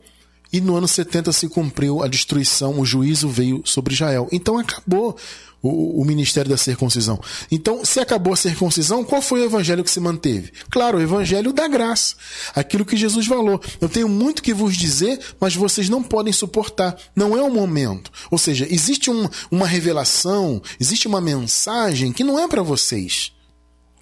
[0.53, 4.29] e no ano 70 se cumpriu a destruição, o juízo veio sobre Israel.
[4.31, 5.17] Então acabou
[5.63, 7.21] o, o, ministério da circuncisão.
[7.51, 10.53] Então, se acabou a circuncisão, qual foi o evangelho que se manteve?
[10.69, 12.17] Claro, o evangelho da graça.
[12.55, 13.61] Aquilo que Jesus falou.
[13.81, 16.97] Eu tenho muito que vos dizer, mas vocês não podem suportar.
[17.15, 18.11] Não é o momento.
[18.31, 23.33] Ou seja, existe um, uma revelação, existe uma mensagem que não é para vocês.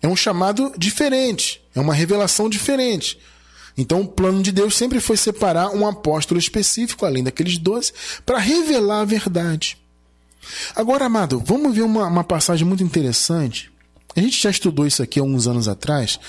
[0.01, 1.61] É um chamado diferente.
[1.75, 3.19] É uma revelação diferente.
[3.81, 7.95] Então, o plano de Deus sempre foi separar um apóstolo específico, além daqueles doze,
[8.27, 9.79] para revelar a verdade.
[10.77, 13.73] Agora, amado, vamos ver uma, uma passagem muito interessante.
[14.15, 16.21] A gente já estudou isso aqui há uns anos atrás,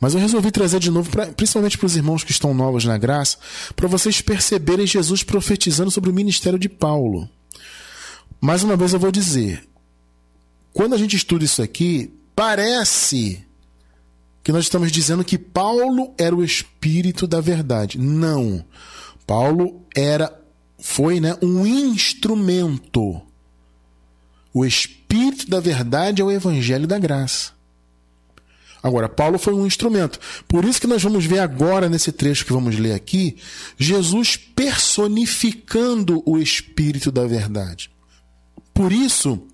[0.00, 2.96] mas eu resolvi trazer de novo, pra, principalmente para os irmãos que estão novos na
[2.96, 3.36] graça,
[3.76, 7.28] para vocês perceberem Jesus profetizando sobre o ministério de Paulo.
[8.40, 9.62] Mais uma vez eu vou dizer:
[10.72, 13.46] quando a gente estuda isso aqui, parece
[14.48, 17.98] que nós estamos dizendo que Paulo era o espírito da verdade.
[17.98, 18.64] Não.
[19.26, 20.34] Paulo era
[20.78, 23.20] foi, né, um instrumento
[24.54, 27.52] o espírito da verdade é o evangelho da graça.
[28.82, 30.18] Agora, Paulo foi um instrumento.
[30.48, 33.36] Por isso que nós vamos ver agora, nesse trecho que vamos ler aqui,
[33.76, 37.90] Jesus personificando o espírito da verdade.
[38.72, 39.46] Por isso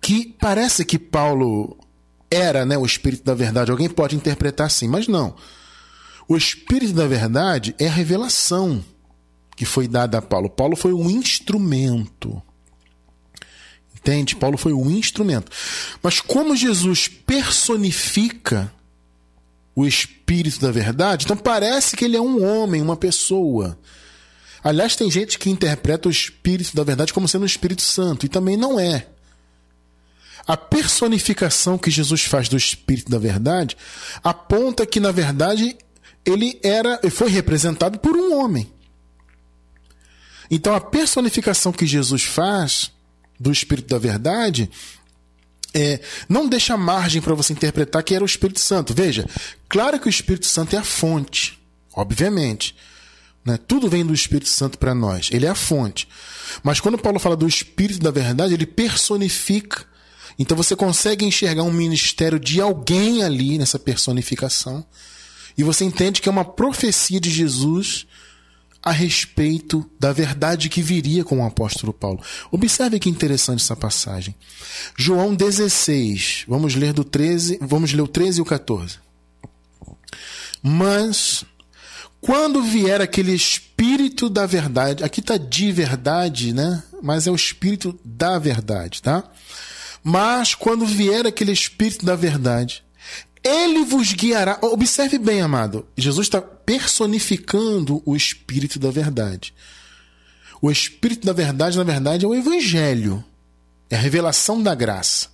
[0.00, 1.77] que parece que Paulo
[2.30, 3.70] era né, o espírito da verdade.
[3.70, 5.34] Alguém pode interpretar assim, mas não.
[6.28, 8.84] O espírito da verdade é a revelação
[9.56, 10.48] que foi dada a Paulo.
[10.48, 12.40] Paulo foi um instrumento.
[13.96, 14.36] Entende?
[14.36, 15.50] Paulo foi um instrumento.
[16.02, 18.72] Mas como Jesus personifica
[19.74, 23.78] o Espírito da verdade, então parece que ele é um homem, uma pessoa.
[24.62, 28.28] Aliás, tem gente que interpreta o Espírito da verdade como sendo o Espírito Santo, e
[28.28, 29.08] também não é.
[30.48, 33.76] A personificação que Jesus faz do Espírito da verdade
[34.24, 35.76] aponta que, na verdade,
[36.24, 38.72] ele era foi representado por um homem.
[40.50, 42.90] Então a personificação que Jesus faz
[43.38, 44.70] do Espírito da Verdade
[45.74, 48.94] é, não deixa margem para você interpretar que era o Espírito Santo.
[48.94, 49.28] Veja,
[49.68, 51.58] claro que o Espírito Santo é a fonte,
[51.92, 52.74] obviamente.
[53.44, 53.58] Né?
[53.58, 56.08] Tudo vem do Espírito Santo para nós, ele é a fonte.
[56.62, 59.86] Mas quando Paulo fala do Espírito da Verdade, ele personifica.
[60.38, 64.84] Então você consegue enxergar um ministério de alguém ali nessa personificação.
[65.56, 68.06] E você entende que é uma profecia de Jesus
[68.82, 72.20] a respeito da verdade que viria com o apóstolo Paulo.
[72.50, 74.34] Observe que interessante essa passagem.
[74.96, 78.98] João 16, vamos ler do 13, vamos ler o 13 e o 14.
[80.62, 81.44] Mas
[82.20, 86.82] quando vier aquele espírito da verdade, aqui está de verdade, né?
[87.02, 89.24] Mas é o espírito da verdade, tá?
[90.02, 92.82] Mas quando vier aquele espírito da verdade,
[93.42, 94.58] ele vos guiará.
[94.62, 95.86] Observe bem, amado.
[95.96, 99.54] Jesus está personificando o Espírito da verdade.
[100.60, 103.24] O Espírito da verdade, na verdade, é o Evangelho.
[103.88, 105.28] É a revelação da graça.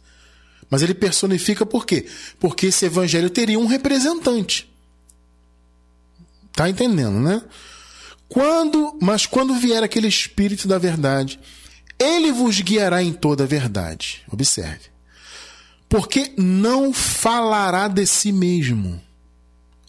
[0.71, 2.07] Mas ele personifica por quê?
[2.39, 4.71] Porque esse Evangelho teria um representante.
[6.53, 7.43] Tá entendendo, né?
[8.29, 11.39] Quando, mas quando vier aquele Espírito da verdade,
[11.99, 14.23] ele vos guiará em toda a verdade.
[14.31, 14.95] Observe
[15.95, 19.01] porque não falará de si mesmo.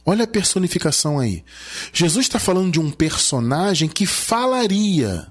[0.06, 1.44] Olha a personificação aí.
[1.92, 5.26] Jesus está falando de um personagem que falaria,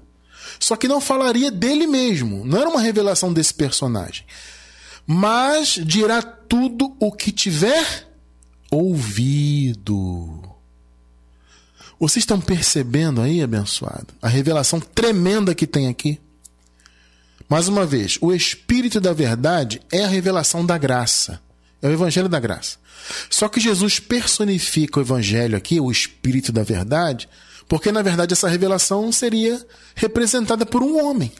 [0.59, 2.43] só que não falaria dele mesmo.
[2.43, 4.25] Não era uma revelação desse personagem.
[5.07, 8.09] Mas dirá tudo o que tiver
[8.69, 10.43] ouvido.
[11.97, 16.19] Vocês estão percebendo aí, abençoado, a revelação tremenda que tem aqui?
[17.47, 21.39] Mais uma vez, o Espírito da Verdade é a revelação da graça.
[21.81, 22.77] É o Evangelho da Graça.
[23.29, 27.29] Só que Jesus personifica o Evangelho aqui, o Espírito da Verdade,
[27.67, 31.31] porque na verdade essa revelação seria representada por um homem.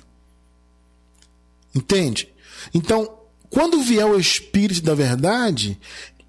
[1.74, 2.30] Entende?
[2.74, 3.18] Então,
[3.50, 5.80] quando vier o Espírito da Verdade,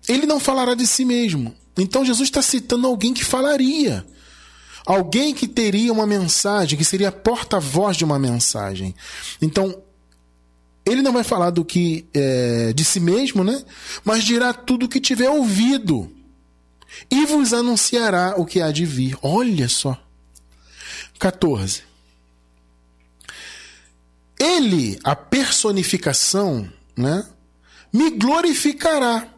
[0.08, 1.54] ele não falará de si mesmo.
[1.76, 4.06] Então Jesus está citando alguém que falaria.
[4.87, 8.94] Alguém que teria uma mensagem, que seria porta-voz de uma mensagem.
[9.42, 9.83] Então,
[10.87, 13.64] ele não vai falar do que é, de si mesmo, né?
[14.05, 16.09] Mas dirá tudo o que tiver ouvido
[17.11, 19.18] e vos anunciará o que há de vir.
[19.20, 20.01] Olha só.
[21.18, 21.83] 14.
[24.38, 27.27] Ele, a personificação, né?
[27.92, 29.29] Me glorificará.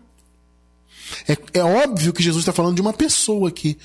[1.26, 3.78] É, é óbvio que Jesus está falando de uma pessoa aqui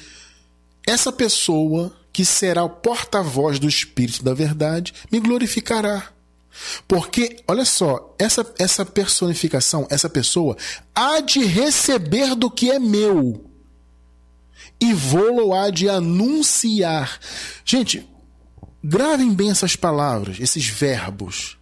[0.87, 6.09] essa pessoa que será o porta-voz do Espírito da Verdade me glorificará.
[6.87, 10.55] Porque, olha só, essa, essa personificação, essa pessoa,
[10.93, 13.49] há de receber do que é meu
[14.79, 17.19] e vou-lo há de anunciar.
[17.65, 18.07] Gente,
[18.83, 21.57] gravem bem essas palavras, esses verbos,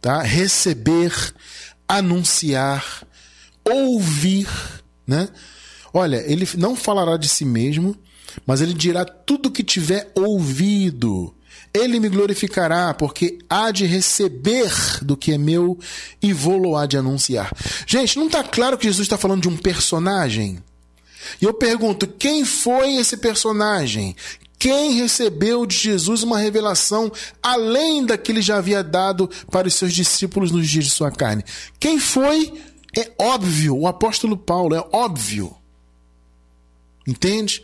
[0.00, 0.22] tá?
[0.22, 1.12] Receber,
[1.86, 3.06] anunciar,
[3.64, 4.48] ouvir,
[5.06, 5.28] né?
[5.92, 7.96] Olha, ele não falará de si mesmo,
[8.46, 11.34] mas ele dirá tudo que tiver ouvido.
[11.72, 15.78] Ele me glorificará, porque há de receber do que é meu
[16.20, 17.52] e vou-lo há de anunciar.
[17.86, 20.58] Gente, não está claro que Jesus está falando de um personagem?
[21.40, 24.16] E eu pergunto: quem foi esse personagem?
[24.58, 27.10] Quem recebeu de Jesus uma revelação
[27.42, 31.10] além da que ele já havia dado para os seus discípulos nos dias de sua
[31.10, 31.42] carne?
[31.78, 32.52] Quem foi?
[32.94, 35.56] É óbvio, o apóstolo Paulo, é óbvio.
[37.06, 37.62] Entende?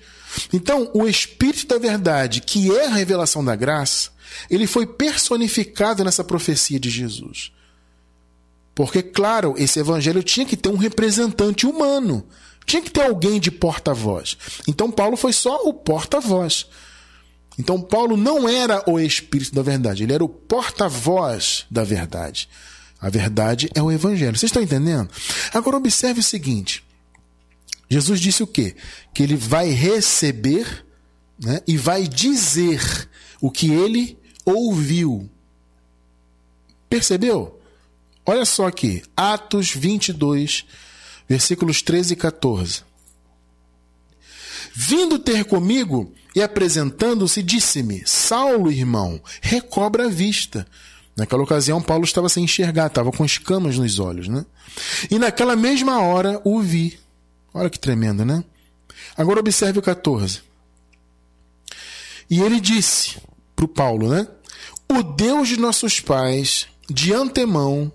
[0.52, 4.10] Então, o Espírito da Verdade, que é a revelação da graça,
[4.50, 7.52] ele foi personificado nessa profecia de Jesus.
[8.74, 12.26] Porque, claro, esse evangelho tinha que ter um representante humano.
[12.66, 14.36] Tinha que ter alguém de porta-voz.
[14.68, 16.66] Então, Paulo foi só o porta-voz.
[17.58, 22.48] Então, Paulo não era o Espírito da Verdade, ele era o porta-voz da verdade.
[23.00, 24.36] A verdade é o Evangelho.
[24.36, 25.08] Vocês estão entendendo?
[25.52, 26.82] Agora, observe o seguinte:
[27.88, 28.74] Jesus disse o quê?
[29.14, 30.84] Que ele vai receber
[31.38, 33.08] né, e vai dizer
[33.40, 35.28] o que ele ouviu.
[36.88, 37.60] Percebeu?
[38.24, 40.64] Olha só aqui, Atos 22,
[41.28, 42.82] versículos 13 e 14.
[44.74, 50.66] Vindo ter comigo e apresentando-se, disse-me: Saulo, irmão, recobra a vista.
[51.16, 54.44] Naquela ocasião, Paulo estava sem enxergar, estava com escamas nos olhos, né?
[55.10, 56.98] E naquela mesma hora o vi
[57.56, 58.44] Olha que tremendo, né?
[59.16, 60.42] Agora observe o 14.
[62.28, 63.16] E ele disse
[63.54, 64.28] para o Paulo, né?
[64.86, 67.90] O Deus de nossos pais, de antemão,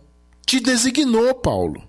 [0.48, 1.88] te designou, Paulo,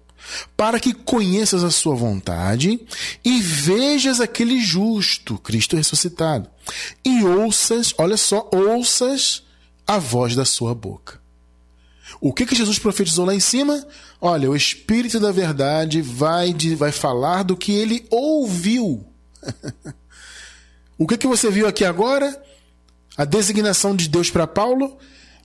[0.54, 2.78] para que conheças a sua vontade
[3.24, 6.50] e vejas aquele justo, Cristo ressuscitado,
[7.02, 9.44] e ouças, olha só, ouças
[9.86, 11.21] a voz da sua boca.
[12.20, 13.86] O que, que Jesus profetizou lá em cima?
[14.20, 19.04] Olha, o Espírito da Verdade vai, vai falar do que ele ouviu.
[20.98, 22.40] o que, que você viu aqui agora?
[23.16, 24.96] A designação de Deus para Paulo,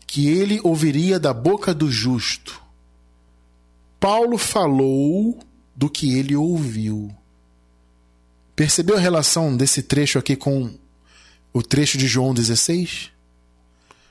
[0.05, 2.61] que ele ouviria da boca do justo.
[3.99, 5.39] Paulo falou
[5.75, 7.13] do que ele ouviu.
[8.55, 10.73] Percebeu a relação desse trecho aqui com
[11.53, 13.11] o trecho de João 16?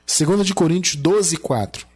[0.07, 1.87] 2 de Coríntios 12, 4.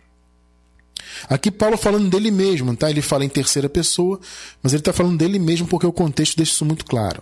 [1.30, 2.90] Aqui Paulo falando dele mesmo, tá?
[2.90, 4.20] Ele fala em terceira pessoa,
[4.62, 7.22] mas ele está falando dele mesmo porque o contexto deixa isso muito claro.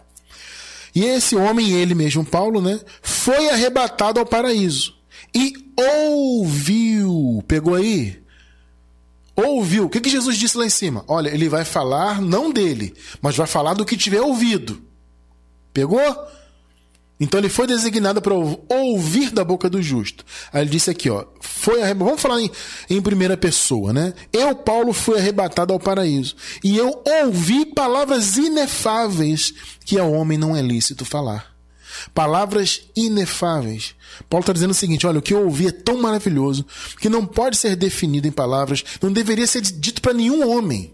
[0.96, 2.80] E esse homem, ele mesmo, Paulo, né?
[3.02, 4.96] Foi arrebatado ao paraíso
[5.34, 7.44] e ouviu.
[7.48, 8.20] Pegou aí?
[9.46, 9.86] ouviu.
[9.86, 11.04] O que, que Jesus disse lá em cima?
[11.08, 14.82] Olha, ele vai falar não dele, mas vai falar do que tiver ouvido.
[15.74, 16.00] Pegou?
[17.20, 20.24] Então ele foi designado para ouvir da boca do justo.
[20.54, 22.50] Aí ele disse aqui, ó, foi vamos falar em,
[22.90, 24.14] em primeira pessoa, né?
[24.32, 29.54] Eu, Paulo, fui arrebatado ao paraíso e eu ouvi palavras inefáveis
[29.84, 31.50] que ao homem não é lícito falar.
[32.14, 33.96] Palavras inefáveis.
[34.30, 36.66] Paulo está dizendo o seguinte: olha, o que eu ouvi é tão maravilhoso
[37.00, 40.94] que não pode ser definido em palavras, não deveria ser dito para nenhum homem.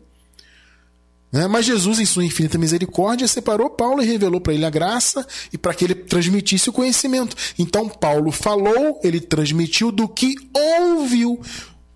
[1.36, 1.50] Né?
[1.50, 5.58] Mas Jesus, em sua infinita misericórdia, separou Paulo e revelou para ele a graça e
[5.58, 7.36] para que ele transmitisse o conhecimento.
[7.60, 11.42] Então, Paulo falou, ele transmitiu do que ouviu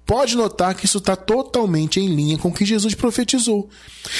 [0.05, 3.69] pode notar que isso está totalmente em linha com o que Jesus profetizou.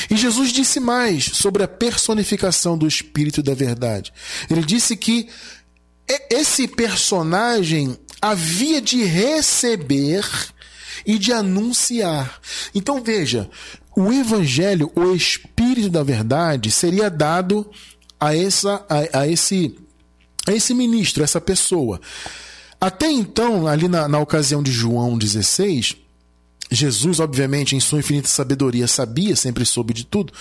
[0.07, 4.13] E Jesus disse mais sobre a personificação do Espírito da Verdade.
[4.51, 5.27] Ele disse que
[6.29, 10.23] esse personagem havia de receber
[11.05, 12.39] e de anunciar.
[12.75, 13.49] Então veja,
[13.95, 17.69] o Evangelho, o Espírito da Verdade, seria dado
[18.19, 19.75] a, essa, a, a esse,
[20.47, 21.99] a esse ministro, essa pessoa.
[22.79, 25.97] Até então, ali na, na ocasião de João 16,
[26.71, 30.31] Jesus, obviamente, em sua infinita sabedoria, sabia, sempre soube de tudo,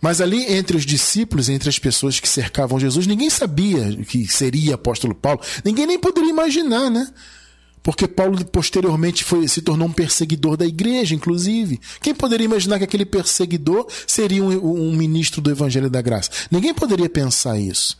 [0.00, 4.76] mas ali entre os discípulos, entre as pessoas que cercavam Jesus, ninguém sabia que seria
[4.76, 7.06] apóstolo Paulo, ninguém nem poderia imaginar, né?
[7.84, 11.78] Porque Paulo posteriormente foi, se tornou um perseguidor da igreja, inclusive.
[12.00, 16.30] Quem poderia imaginar que aquele perseguidor seria um, um ministro do Evangelho da Graça?
[16.50, 17.98] Ninguém poderia pensar isso.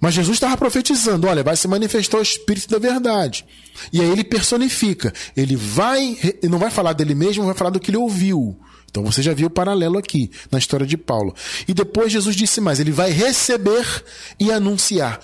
[0.00, 3.44] Mas Jesus estava profetizando: olha, vai se manifestar o Espírito da verdade.
[3.92, 5.12] E aí ele personifica.
[5.36, 6.16] Ele vai,
[6.48, 8.56] não vai falar dele mesmo, vai falar do que ele ouviu.
[8.88, 11.34] Então você já viu o paralelo aqui na história de Paulo.
[11.66, 14.04] E depois Jesus disse mais: ele vai receber
[14.38, 15.20] e anunciar.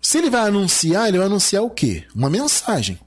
[0.00, 2.04] Se ele vai anunciar, ele vai anunciar o quê?
[2.14, 2.98] Uma mensagem.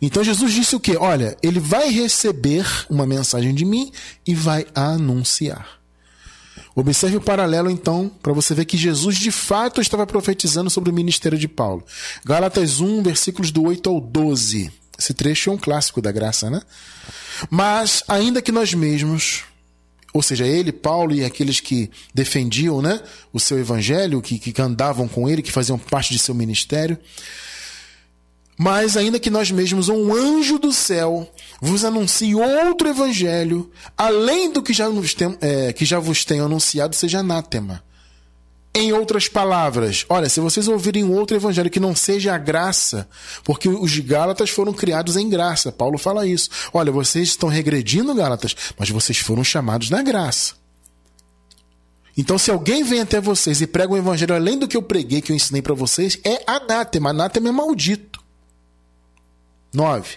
[0.00, 0.96] Então Jesus disse o quê?
[0.96, 3.92] Olha, ele vai receber uma mensagem de mim
[4.26, 5.82] e vai anunciar.
[6.74, 10.94] Observe o paralelo, então, para você ver que Jesus de fato estava profetizando sobre o
[10.94, 11.84] ministério de Paulo.
[12.24, 14.72] Gálatas 1, versículos do 8 ao 12.
[14.98, 16.62] Esse trecho é um clássico da graça, né?
[17.50, 19.44] Mas, ainda que nós mesmos,
[20.12, 23.00] ou seja, ele, Paulo e aqueles que defendiam né,
[23.32, 26.98] o seu evangelho, que, que andavam com ele, que faziam parte de seu ministério,
[28.58, 31.28] mas ainda que nós mesmos, um anjo do céu,
[31.60, 34.86] vos anuncie outro evangelho, além do que já,
[35.16, 37.82] tem, é, que já vos tenho anunciado, seja anátema.
[38.74, 43.06] Em outras palavras, olha, se vocês ouvirem outro evangelho que não seja a graça,
[43.44, 46.48] porque os Gálatas foram criados em graça, Paulo fala isso.
[46.72, 50.54] Olha, vocês estão regredindo, Gálatas, mas vocês foram chamados na graça.
[52.16, 55.20] Então, se alguém vem até vocês e prega um evangelho além do que eu preguei,
[55.20, 57.10] que eu ensinei para vocês, é anátema.
[57.10, 58.22] Anátema é maldito.
[59.72, 60.16] 9.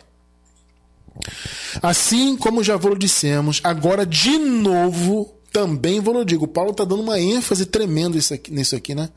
[1.82, 6.50] Assim como já vos dissemos, agora de novo também vos digo.
[6.50, 9.10] Paulo está dando uma ênfase tremenda nisso aqui, né?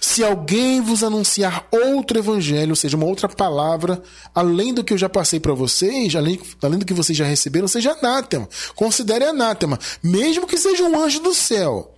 [0.00, 4.02] Se alguém vos anunciar outro evangelho, ou seja, uma outra palavra,
[4.34, 7.68] além do que eu já passei para vocês, além, além do que vocês já receberam,
[7.68, 8.48] seja anátema.
[8.74, 11.94] Considere anátema, mesmo que seja um anjo do céu.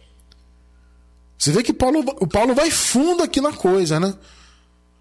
[1.39, 4.13] Você vê que Paulo, o Paulo vai fundo aqui na coisa, né?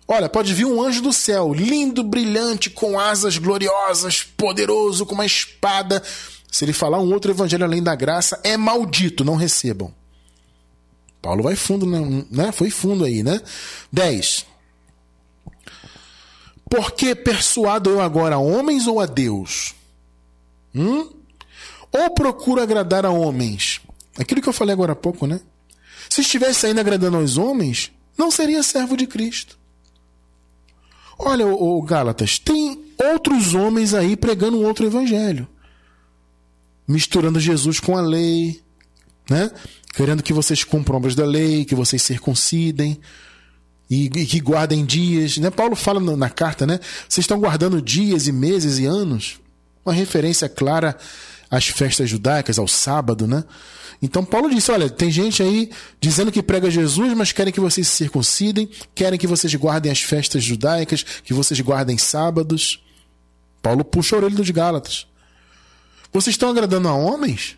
[0.08, 5.26] Olha, pode vir um anjo do céu, lindo, brilhante, com asas gloriosas, poderoso, com uma
[5.26, 6.04] espada.
[6.54, 9.92] Se ele falar um outro evangelho além da graça, é maldito, não recebam.
[11.20, 12.24] Paulo vai fundo, né?
[12.30, 12.52] né?
[12.52, 13.42] Foi fundo aí, né?
[13.92, 14.46] 10.
[16.70, 19.74] Porque persuado eu agora a homens ou a Deus?
[20.76, 21.10] Hum?
[21.92, 23.82] Ou procuro agradar a homens?
[24.16, 25.42] Aquilo que eu falei agora há pouco, né?
[26.08, 29.58] Se estivesse ainda agradando aos homens, não seria servo de Cristo.
[31.18, 35.48] Olha, o Gálatas, tem outros homens aí pregando um outro evangelho.
[36.88, 38.62] Misturando Jesus com a lei,
[39.30, 39.52] né?
[39.94, 43.00] Querendo que vocês cumpram obras da lei, que vocês circuncidem
[43.90, 45.50] e, e que guardem dias, né?
[45.50, 46.80] Paulo fala na, carta, né?
[47.08, 49.40] Vocês estão guardando dias e meses e anos.
[49.86, 50.98] Uma referência clara
[51.50, 53.44] às festas judaicas, ao sábado, né?
[54.02, 55.70] Então Paulo disse: olha, tem gente aí
[56.02, 60.02] dizendo que prega Jesus, mas querem que vocês se circuncidem, querem que vocês guardem as
[60.02, 62.84] festas judaicas, que vocês guardem sábados.
[63.62, 65.08] Paulo puxa a orelha dos Gálatas.
[66.14, 67.58] Vocês estão agradando a homens?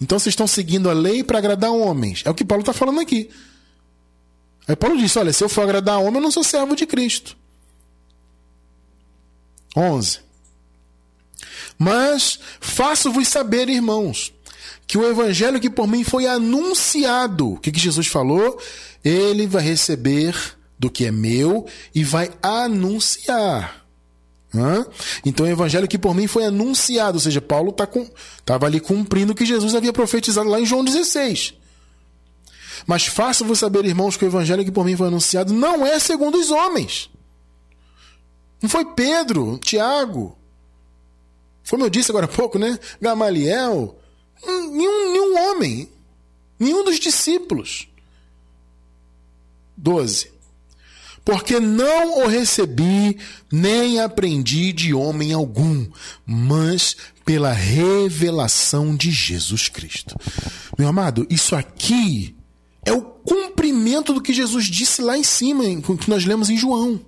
[0.00, 2.22] Então vocês estão seguindo a lei para agradar homens.
[2.26, 3.30] É o que Paulo está falando aqui.
[4.66, 6.86] Aí Paulo disse: olha, se eu for agradar a homem, eu não sou servo de
[6.86, 7.36] Cristo.
[9.76, 10.20] 11.
[11.78, 14.32] Mas faço-vos saber, irmãos,
[14.86, 18.60] que o evangelho que por mim foi anunciado, o que, que Jesus falou?
[19.04, 20.34] Ele vai receber
[20.78, 23.79] do que é meu e vai anunciar.
[25.24, 28.10] Então o evangelho que por mim foi anunciado, ou seja, Paulo estava
[28.44, 31.54] tá ali cumprindo o que Jesus havia profetizado lá em João 16.
[32.86, 36.38] Mas faço-vos saber, irmãos, que o evangelho que por mim foi anunciado não é segundo
[36.38, 37.10] os homens.
[38.60, 40.36] Não foi Pedro, Tiago.
[41.68, 42.78] Como eu disse agora há pouco, né?
[43.00, 43.96] Gamaliel,
[44.46, 45.88] Nenhum, nenhum homem,
[46.58, 47.88] nenhum dos discípulos.
[49.76, 50.32] 12.
[51.24, 53.18] Porque não o recebi,
[53.52, 55.86] nem aprendi de homem algum,
[56.26, 60.16] mas pela revelação de Jesus Cristo.
[60.78, 62.34] Meu amado, isso aqui
[62.84, 65.64] é o cumprimento do que Jesus disse lá em cima,
[65.98, 67.00] que nós lemos em João.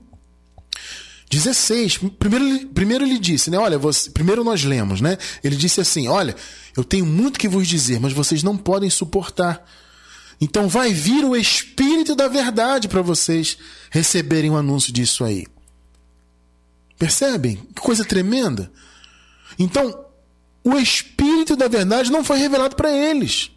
[1.33, 1.99] 16.
[2.19, 3.57] Primeiro, primeiro ele disse, né?
[3.57, 5.17] Olha, você, primeiro nós lemos, né?
[5.43, 6.37] Ele disse assim: Olha,
[6.77, 9.67] eu tenho muito que vos dizer, mas vocês não podem suportar.
[10.41, 13.57] Então vai vir o Espírito da Verdade para vocês
[13.91, 15.47] receberem o um anúncio disso aí.
[16.99, 17.57] Percebem?
[17.75, 18.71] Que coisa tremenda.
[19.59, 20.05] Então,
[20.65, 23.51] o Espírito da Verdade não foi revelado para eles.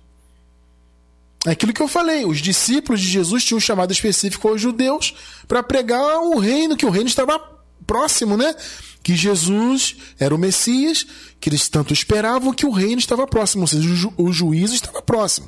[1.46, 5.14] É aquilo que eu falei, os discípulos de Jesus tinham um chamado específico aos judeus
[5.48, 7.40] para pregar o reino, que o reino estava
[7.86, 8.56] próximo, né?
[9.04, 11.06] Que Jesus era o Messias,
[11.40, 14.74] que eles tanto esperavam que o reino estava próximo, ou seja, o, ju o juízo
[14.74, 15.48] estava próximo.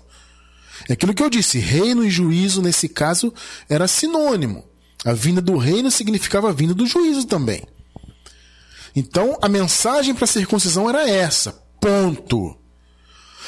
[0.88, 3.34] É aquilo que eu disse, reino e juízo nesse caso
[3.70, 4.64] era sinônimo.
[5.06, 7.64] A vinda do reino significava a vinda do juízo também.
[8.96, 11.52] Então a mensagem para a circuncisão era essa.
[11.80, 12.58] Ponto.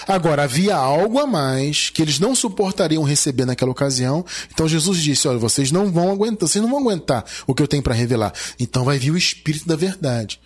[0.08, 4.26] Agora, havia algo a mais que eles não suportariam receber naquela ocasião.
[4.52, 7.68] Então Jesus disse: Olha, vocês não vão aguentar, vocês não vão aguentar o que eu
[7.68, 8.34] tenho para revelar.
[8.60, 10.40] Então vai vir o Espírito da Verdade.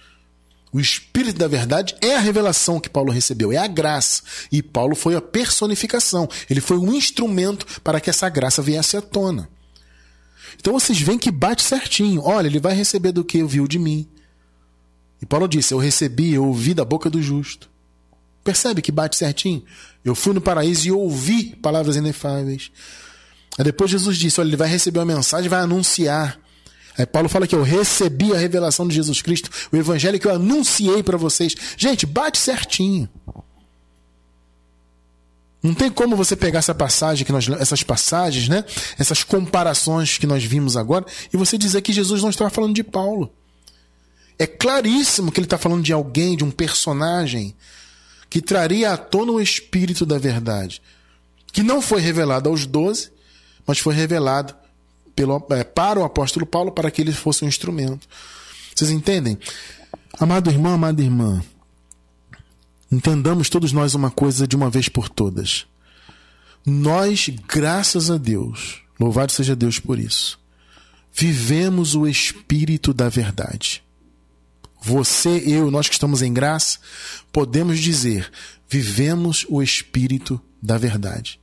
[0.74, 4.24] O Espírito da Verdade é a revelação que Paulo recebeu, é a graça.
[4.52, 6.28] E Paulo foi a personificação.
[6.50, 9.48] Ele foi um instrumento para que essa graça viesse à tona.
[10.60, 12.24] Então vocês veem que bate certinho.
[12.24, 14.08] Olha, ele vai receber do que ouviu de mim.
[15.22, 17.70] E Paulo disse: Eu recebi, eu ouvi da boca do justo.
[18.44, 19.64] Percebe que bate certinho?
[20.04, 22.72] Eu fui no paraíso e ouvi palavras inefáveis.
[23.60, 26.43] Aí depois Jesus disse: Olha, ele vai receber uma mensagem, vai anunciar.
[26.98, 30.36] Aí Paulo fala que eu recebi a revelação de Jesus Cristo, o evangelho que eu
[30.36, 31.56] anunciei para vocês.
[31.76, 33.10] Gente, bate certinho.
[35.62, 38.66] Não tem como você pegar essa passagem que nós, essas passagens, né?
[39.00, 42.84] Essas comparações que nós vimos agora e você dizer que Jesus não estava falando de
[42.84, 43.32] Paulo.
[44.38, 47.56] É claríssimo que ele está falando de alguém, de um personagem
[48.30, 50.82] que traria à tona o espírito da verdade,
[51.52, 53.12] que não foi revelado aos doze,
[53.66, 54.56] mas foi revelado
[55.16, 58.08] pelo, é, para o apóstolo Paulo para que ele fosse um instrumento.
[58.76, 59.38] Vocês entendem?
[60.20, 61.44] Amado irmão, amada irmã,
[62.92, 65.66] entendamos todos nós uma coisa de uma vez por todas.
[66.66, 70.40] Nós, graças a Deus, louvado seja Deus por isso,
[71.12, 73.84] vivemos o espírito da verdade.
[74.82, 76.80] Você, eu, nós que estamos em graça,
[77.32, 78.30] podemos dizer:
[78.68, 81.40] vivemos o espírito da verdade.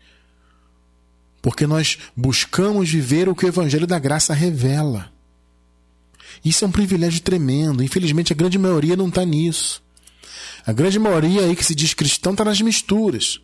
[1.42, 5.10] Porque nós buscamos viver o que o Evangelho da Graça revela.
[6.44, 7.82] Isso é um privilégio tremendo.
[7.82, 9.82] Infelizmente, a grande maioria não está nisso.
[10.66, 13.40] A grande maioria aí que se diz cristão está nas misturas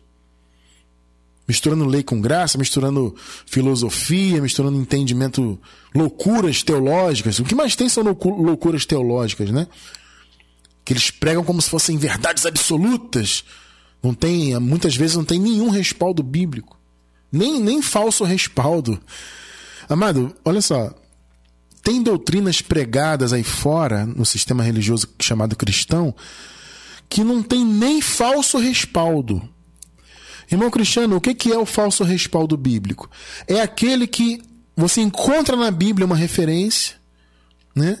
[1.47, 5.57] misturando lei com graça, misturando filosofia, misturando entendimento,
[5.95, 7.39] loucuras teológicas.
[7.39, 9.67] O que mais tem são loucuras teológicas, né?
[10.83, 13.45] Que eles pregam como se fossem verdades absolutas.
[14.03, 16.76] Não tem, muitas vezes não tem nenhum respaldo bíblico.
[17.31, 18.99] Nem, nem falso respaldo.
[19.89, 20.93] Amado, olha só.
[21.83, 26.13] Tem doutrinas pregadas aí fora, no sistema religioso chamado cristão,
[27.09, 29.47] que não tem nem falso respaldo
[30.49, 33.09] Irmão Cristiano, o que é o falso respaldo bíblico?
[33.47, 34.41] É aquele que
[34.75, 36.95] você encontra na Bíblia uma referência,
[37.75, 37.99] né?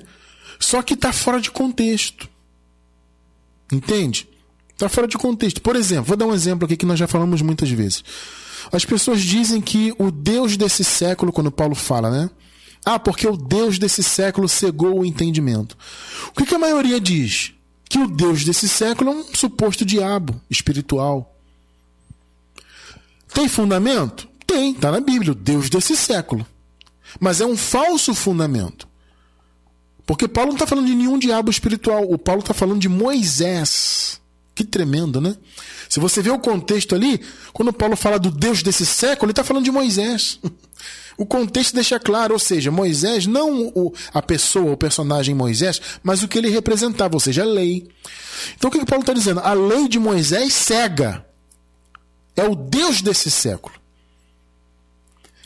[0.59, 2.29] Só que está fora de contexto.
[3.71, 4.27] Entende?
[4.71, 5.61] Está fora de contexto.
[5.61, 8.03] Por exemplo, vou dar um exemplo aqui que nós já falamos muitas vezes.
[8.71, 12.29] As pessoas dizem que o Deus desse século, quando Paulo fala, né?
[12.85, 15.77] Ah, porque o Deus desse século cegou o entendimento.
[16.29, 17.53] O que, que a maioria diz?
[17.89, 21.35] Que o Deus desse século é um suposto diabo espiritual.
[23.33, 24.27] Tem fundamento?
[24.45, 26.45] Tem, está na Bíblia, o Deus desse século.
[27.19, 28.87] Mas é um falso fundamento.
[30.05, 32.03] Porque Paulo não está falando de nenhum diabo espiritual.
[32.09, 34.21] O Paulo está falando de Moisés.
[34.57, 35.37] Que tremendo, né?
[35.87, 37.21] Se você vê o contexto ali,
[37.53, 40.39] quando Paulo fala do Deus desse século, ele está falando de Moisés.
[41.19, 46.21] O contexto deixa claro, ou seja, Moisés, não o, a pessoa, o personagem Moisés, mas
[46.21, 47.89] o que ele representava, ou seja, a lei.
[48.55, 49.39] Então o que, que Paulo está dizendo?
[49.39, 51.25] A lei de Moisés cega.
[52.35, 53.73] É o Deus desse século.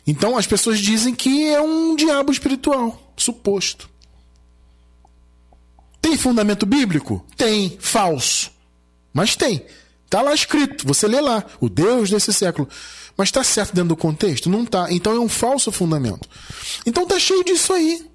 [0.05, 3.89] Então as pessoas dizem que é um diabo espiritual, suposto.
[6.01, 7.25] Tem fundamento bíblico?
[7.37, 8.50] Tem, falso.
[9.13, 9.65] Mas tem.
[10.05, 12.67] Está lá escrito, você lê lá, o Deus desse século.
[13.15, 14.49] Mas está certo dentro do contexto?
[14.49, 14.91] Não está.
[14.91, 16.27] Então é um falso fundamento.
[16.85, 18.05] Então tá cheio disso aí.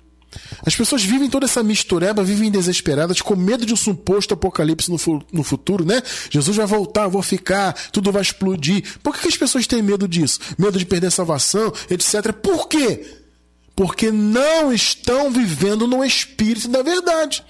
[0.65, 5.25] As pessoas vivem toda essa mistureba, vivem desesperadas, com medo de um suposto apocalipse no,
[5.33, 6.03] no futuro, né?
[6.31, 8.99] Jesus vai voltar, vou ficar, tudo vai explodir.
[9.03, 10.41] Por que, que as pessoas têm medo disso?
[10.59, 12.33] Medo de perder a salvação, etc.
[12.33, 13.07] Por quê?
[13.75, 17.43] Porque não estão vivendo no espírito da verdade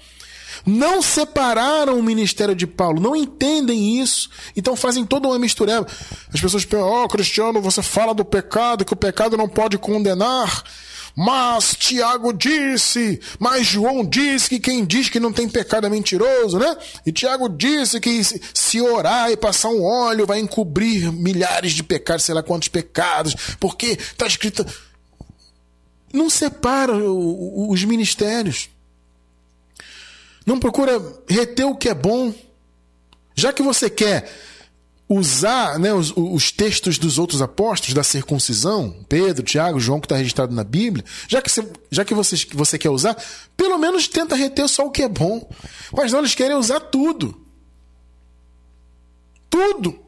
[0.67, 5.87] não separaram o ministério de Paulo, não entendem isso, então fazem toda uma mistureba.
[6.33, 10.63] As pessoas pensam, oh, Cristiano, você fala do pecado, que o pecado não pode condenar.
[11.15, 16.59] Mas Tiago disse, mas João disse que quem diz que não tem pecado é mentiroso,
[16.59, 16.77] né?
[17.05, 18.21] E Tiago disse que
[18.53, 23.35] se orar e passar um óleo vai encobrir milhares de pecados, sei lá quantos pecados,
[23.59, 24.63] porque está escrito.
[26.13, 28.69] Não separa os ministérios.
[30.47, 30.93] Não procura
[31.27, 32.33] reter o que é bom.
[33.35, 34.31] Já que você quer
[35.09, 40.15] usar né, os, os, textos dos outros apóstolos da circuncisão, Pedro, Tiago, João, que está
[40.15, 43.21] registrado na Bíblia, já que, você, já que você, você quer usar,
[43.57, 45.49] pelo menos tenta reter só o que é bom.
[45.91, 47.37] Mas não, eles querem usar tudo.
[49.49, 49.99] Tudo.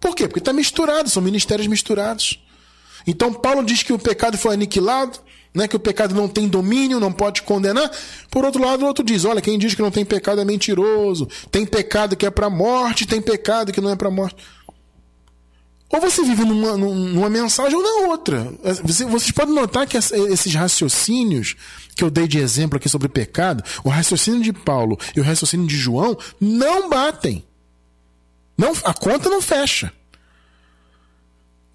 [0.00, 0.26] Por quê?
[0.26, 2.44] Porque está misturado, são ministérios misturados.
[3.06, 5.20] Então Paulo diz que o pecado foi aniquilado,
[5.54, 7.90] né, que o pecado não tem domínio, não pode condenar.
[8.30, 11.28] Por outro lado, o outro diz: olha, quem diz que não tem pecado é mentiroso.
[11.50, 14.36] Tem pecado que é para morte, tem pecado que não é para morte.
[15.90, 18.52] Ou você vive numa, numa mensagem ou na outra.
[18.82, 21.56] Vocês podem notar que esses raciocínios
[21.96, 25.66] que eu dei de exemplo aqui sobre pecado, o raciocínio de Paulo e o raciocínio
[25.66, 27.42] de João não batem.
[28.56, 29.92] Não, a conta não fecha.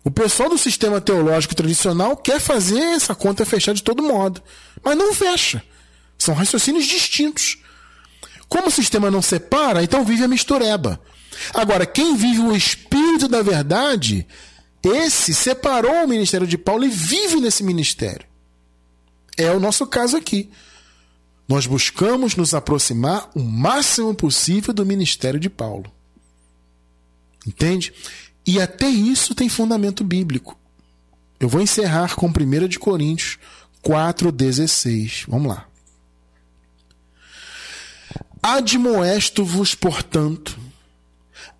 [0.03, 4.41] O pessoal do sistema teológico tradicional quer fazer essa conta fechar de todo modo,
[4.83, 5.63] mas não fecha.
[6.17, 7.57] São raciocínios distintos.
[8.49, 10.99] Como o sistema não separa, então vive a mistureba.
[11.53, 14.27] Agora, quem vive o espírito da verdade,
[14.83, 18.27] esse separou o ministério de Paulo e vive nesse ministério.
[19.37, 20.51] É o nosso caso aqui.
[21.47, 25.91] Nós buscamos nos aproximar o máximo possível do ministério de Paulo.
[27.45, 27.93] Entende?
[28.45, 30.57] E até isso tem fundamento bíblico.
[31.39, 33.37] Eu vou encerrar com 1 de Coríntios
[33.83, 35.25] 4,16.
[35.27, 35.67] Vamos lá.
[38.41, 40.59] Admoesto-vos, portanto,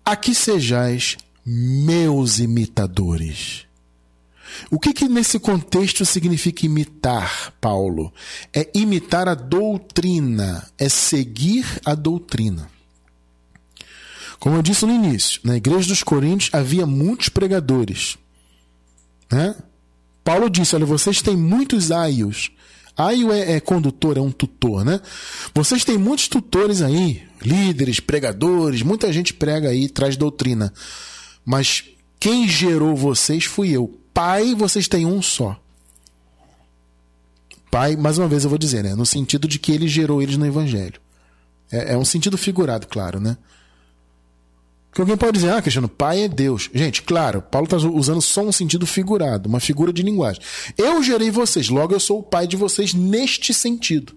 [0.04, 3.66] a que sejais meus imitadores.
[4.70, 8.12] O que, que nesse contexto significa imitar, Paulo?
[8.52, 12.70] É imitar a doutrina, é seguir a doutrina.
[14.44, 18.18] Como eu disse no início, na igreja dos Coríntios havia muitos pregadores.
[19.32, 19.56] Né?
[20.22, 22.50] Paulo disse: Olha, vocês têm muitos aios.
[22.94, 25.00] Aio é, é condutor, é um tutor, né?
[25.54, 30.74] Vocês têm muitos tutores aí, líderes, pregadores, muita gente prega aí, traz doutrina.
[31.42, 31.82] Mas
[32.20, 33.98] quem gerou vocês fui eu.
[34.12, 35.58] Pai, vocês têm um só.
[37.70, 38.94] Pai, mais uma vez eu vou dizer, né?
[38.94, 41.00] No sentido de que ele gerou eles no Evangelho.
[41.72, 43.38] É, é um sentido figurado, claro, né?
[44.94, 46.70] Porque alguém pode dizer, ah, Cristiano, pai é Deus.
[46.72, 50.40] Gente, claro, Paulo está usando só um sentido figurado, uma figura de linguagem.
[50.78, 54.14] Eu gerei vocês, logo eu sou o pai de vocês neste sentido.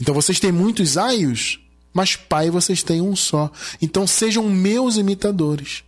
[0.00, 1.60] Então vocês têm muitos aios,
[1.94, 3.48] mas pai vocês têm um só.
[3.80, 5.84] Então sejam meus imitadores.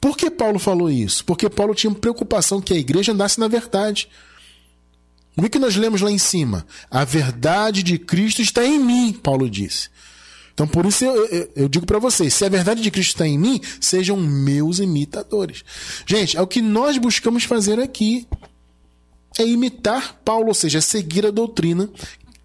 [0.00, 1.24] Por que Paulo falou isso?
[1.24, 4.08] Porque Paulo tinha preocupação que a igreja andasse na verdade.
[5.36, 6.64] O que nós lemos lá em cima?
[6.88, 9.90] A verdade de Cristo está em mim, Paulo disse.
[10.62, 13.26] Então, por isso eu, eu, eu digo para vocês: se a verdade de Cristo está
[13.26, 15.64] em mim, sejam meus imitadores.
[16.06, 18.28] Gente, é o que nós buscamos fazer aqui.
[19.38, 21.88] É imitar Paulo, ou seja, seguir a doutrina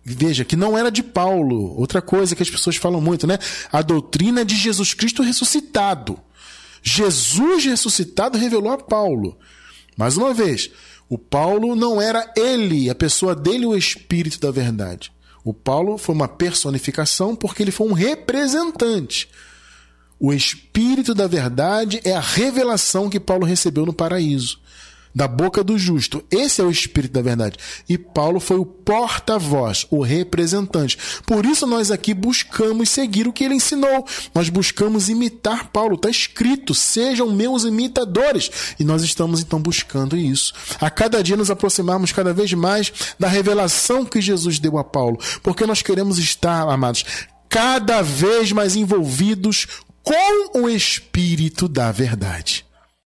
[0.09, 1.78] Veja, que não era de Paulo.
[1.78, 3.38] Outra coisa que as pessoas falam muito, né?
[3.70, 6.18] A doutrina de Jesus Cristo ressuscitado.
[6.82, 9.38] Jesus ressuscitado revelou a Paulo.
[9.97, 10.72] Mais uma vez,
[11.09, 15.11] o Paulo não era ele, a pessoa dele, o Espírito da verdade.
[15.48, 19.30] O Paulo foi uma personificação porque ele foi um representante.
[20.20, 24.60] O Espírito da verdade é a revelação que Paulo recebeu no paraíso
[25.18, 26.24] da boca do justo.
[26.30, 27.57] Esse é o espírito da verdade.
[27.89, 30.95] E Paulo foi o porta-voz, o representante.
[31.26, 34.05] Por isso nós aqui buscamos seguir o que ele ensinou.
[34.36, 35.95] Nós buscamos imitar Paulo.
[35.95, 38.76] Está escrito: sejam meus imitadores.
[38.80, 40.53] E nós estamos então buscando isso.
[40.80, 45.18] A cada dia nos aproximarmos cada vez mais da revelação que Jesus deu a Paulo.
[45.41, 47.03] Porque nós queremos estar, amados,
[47.49, 49.65] cada vez mais envolvidos
[50.03, 52.66] com o espírito da verdade.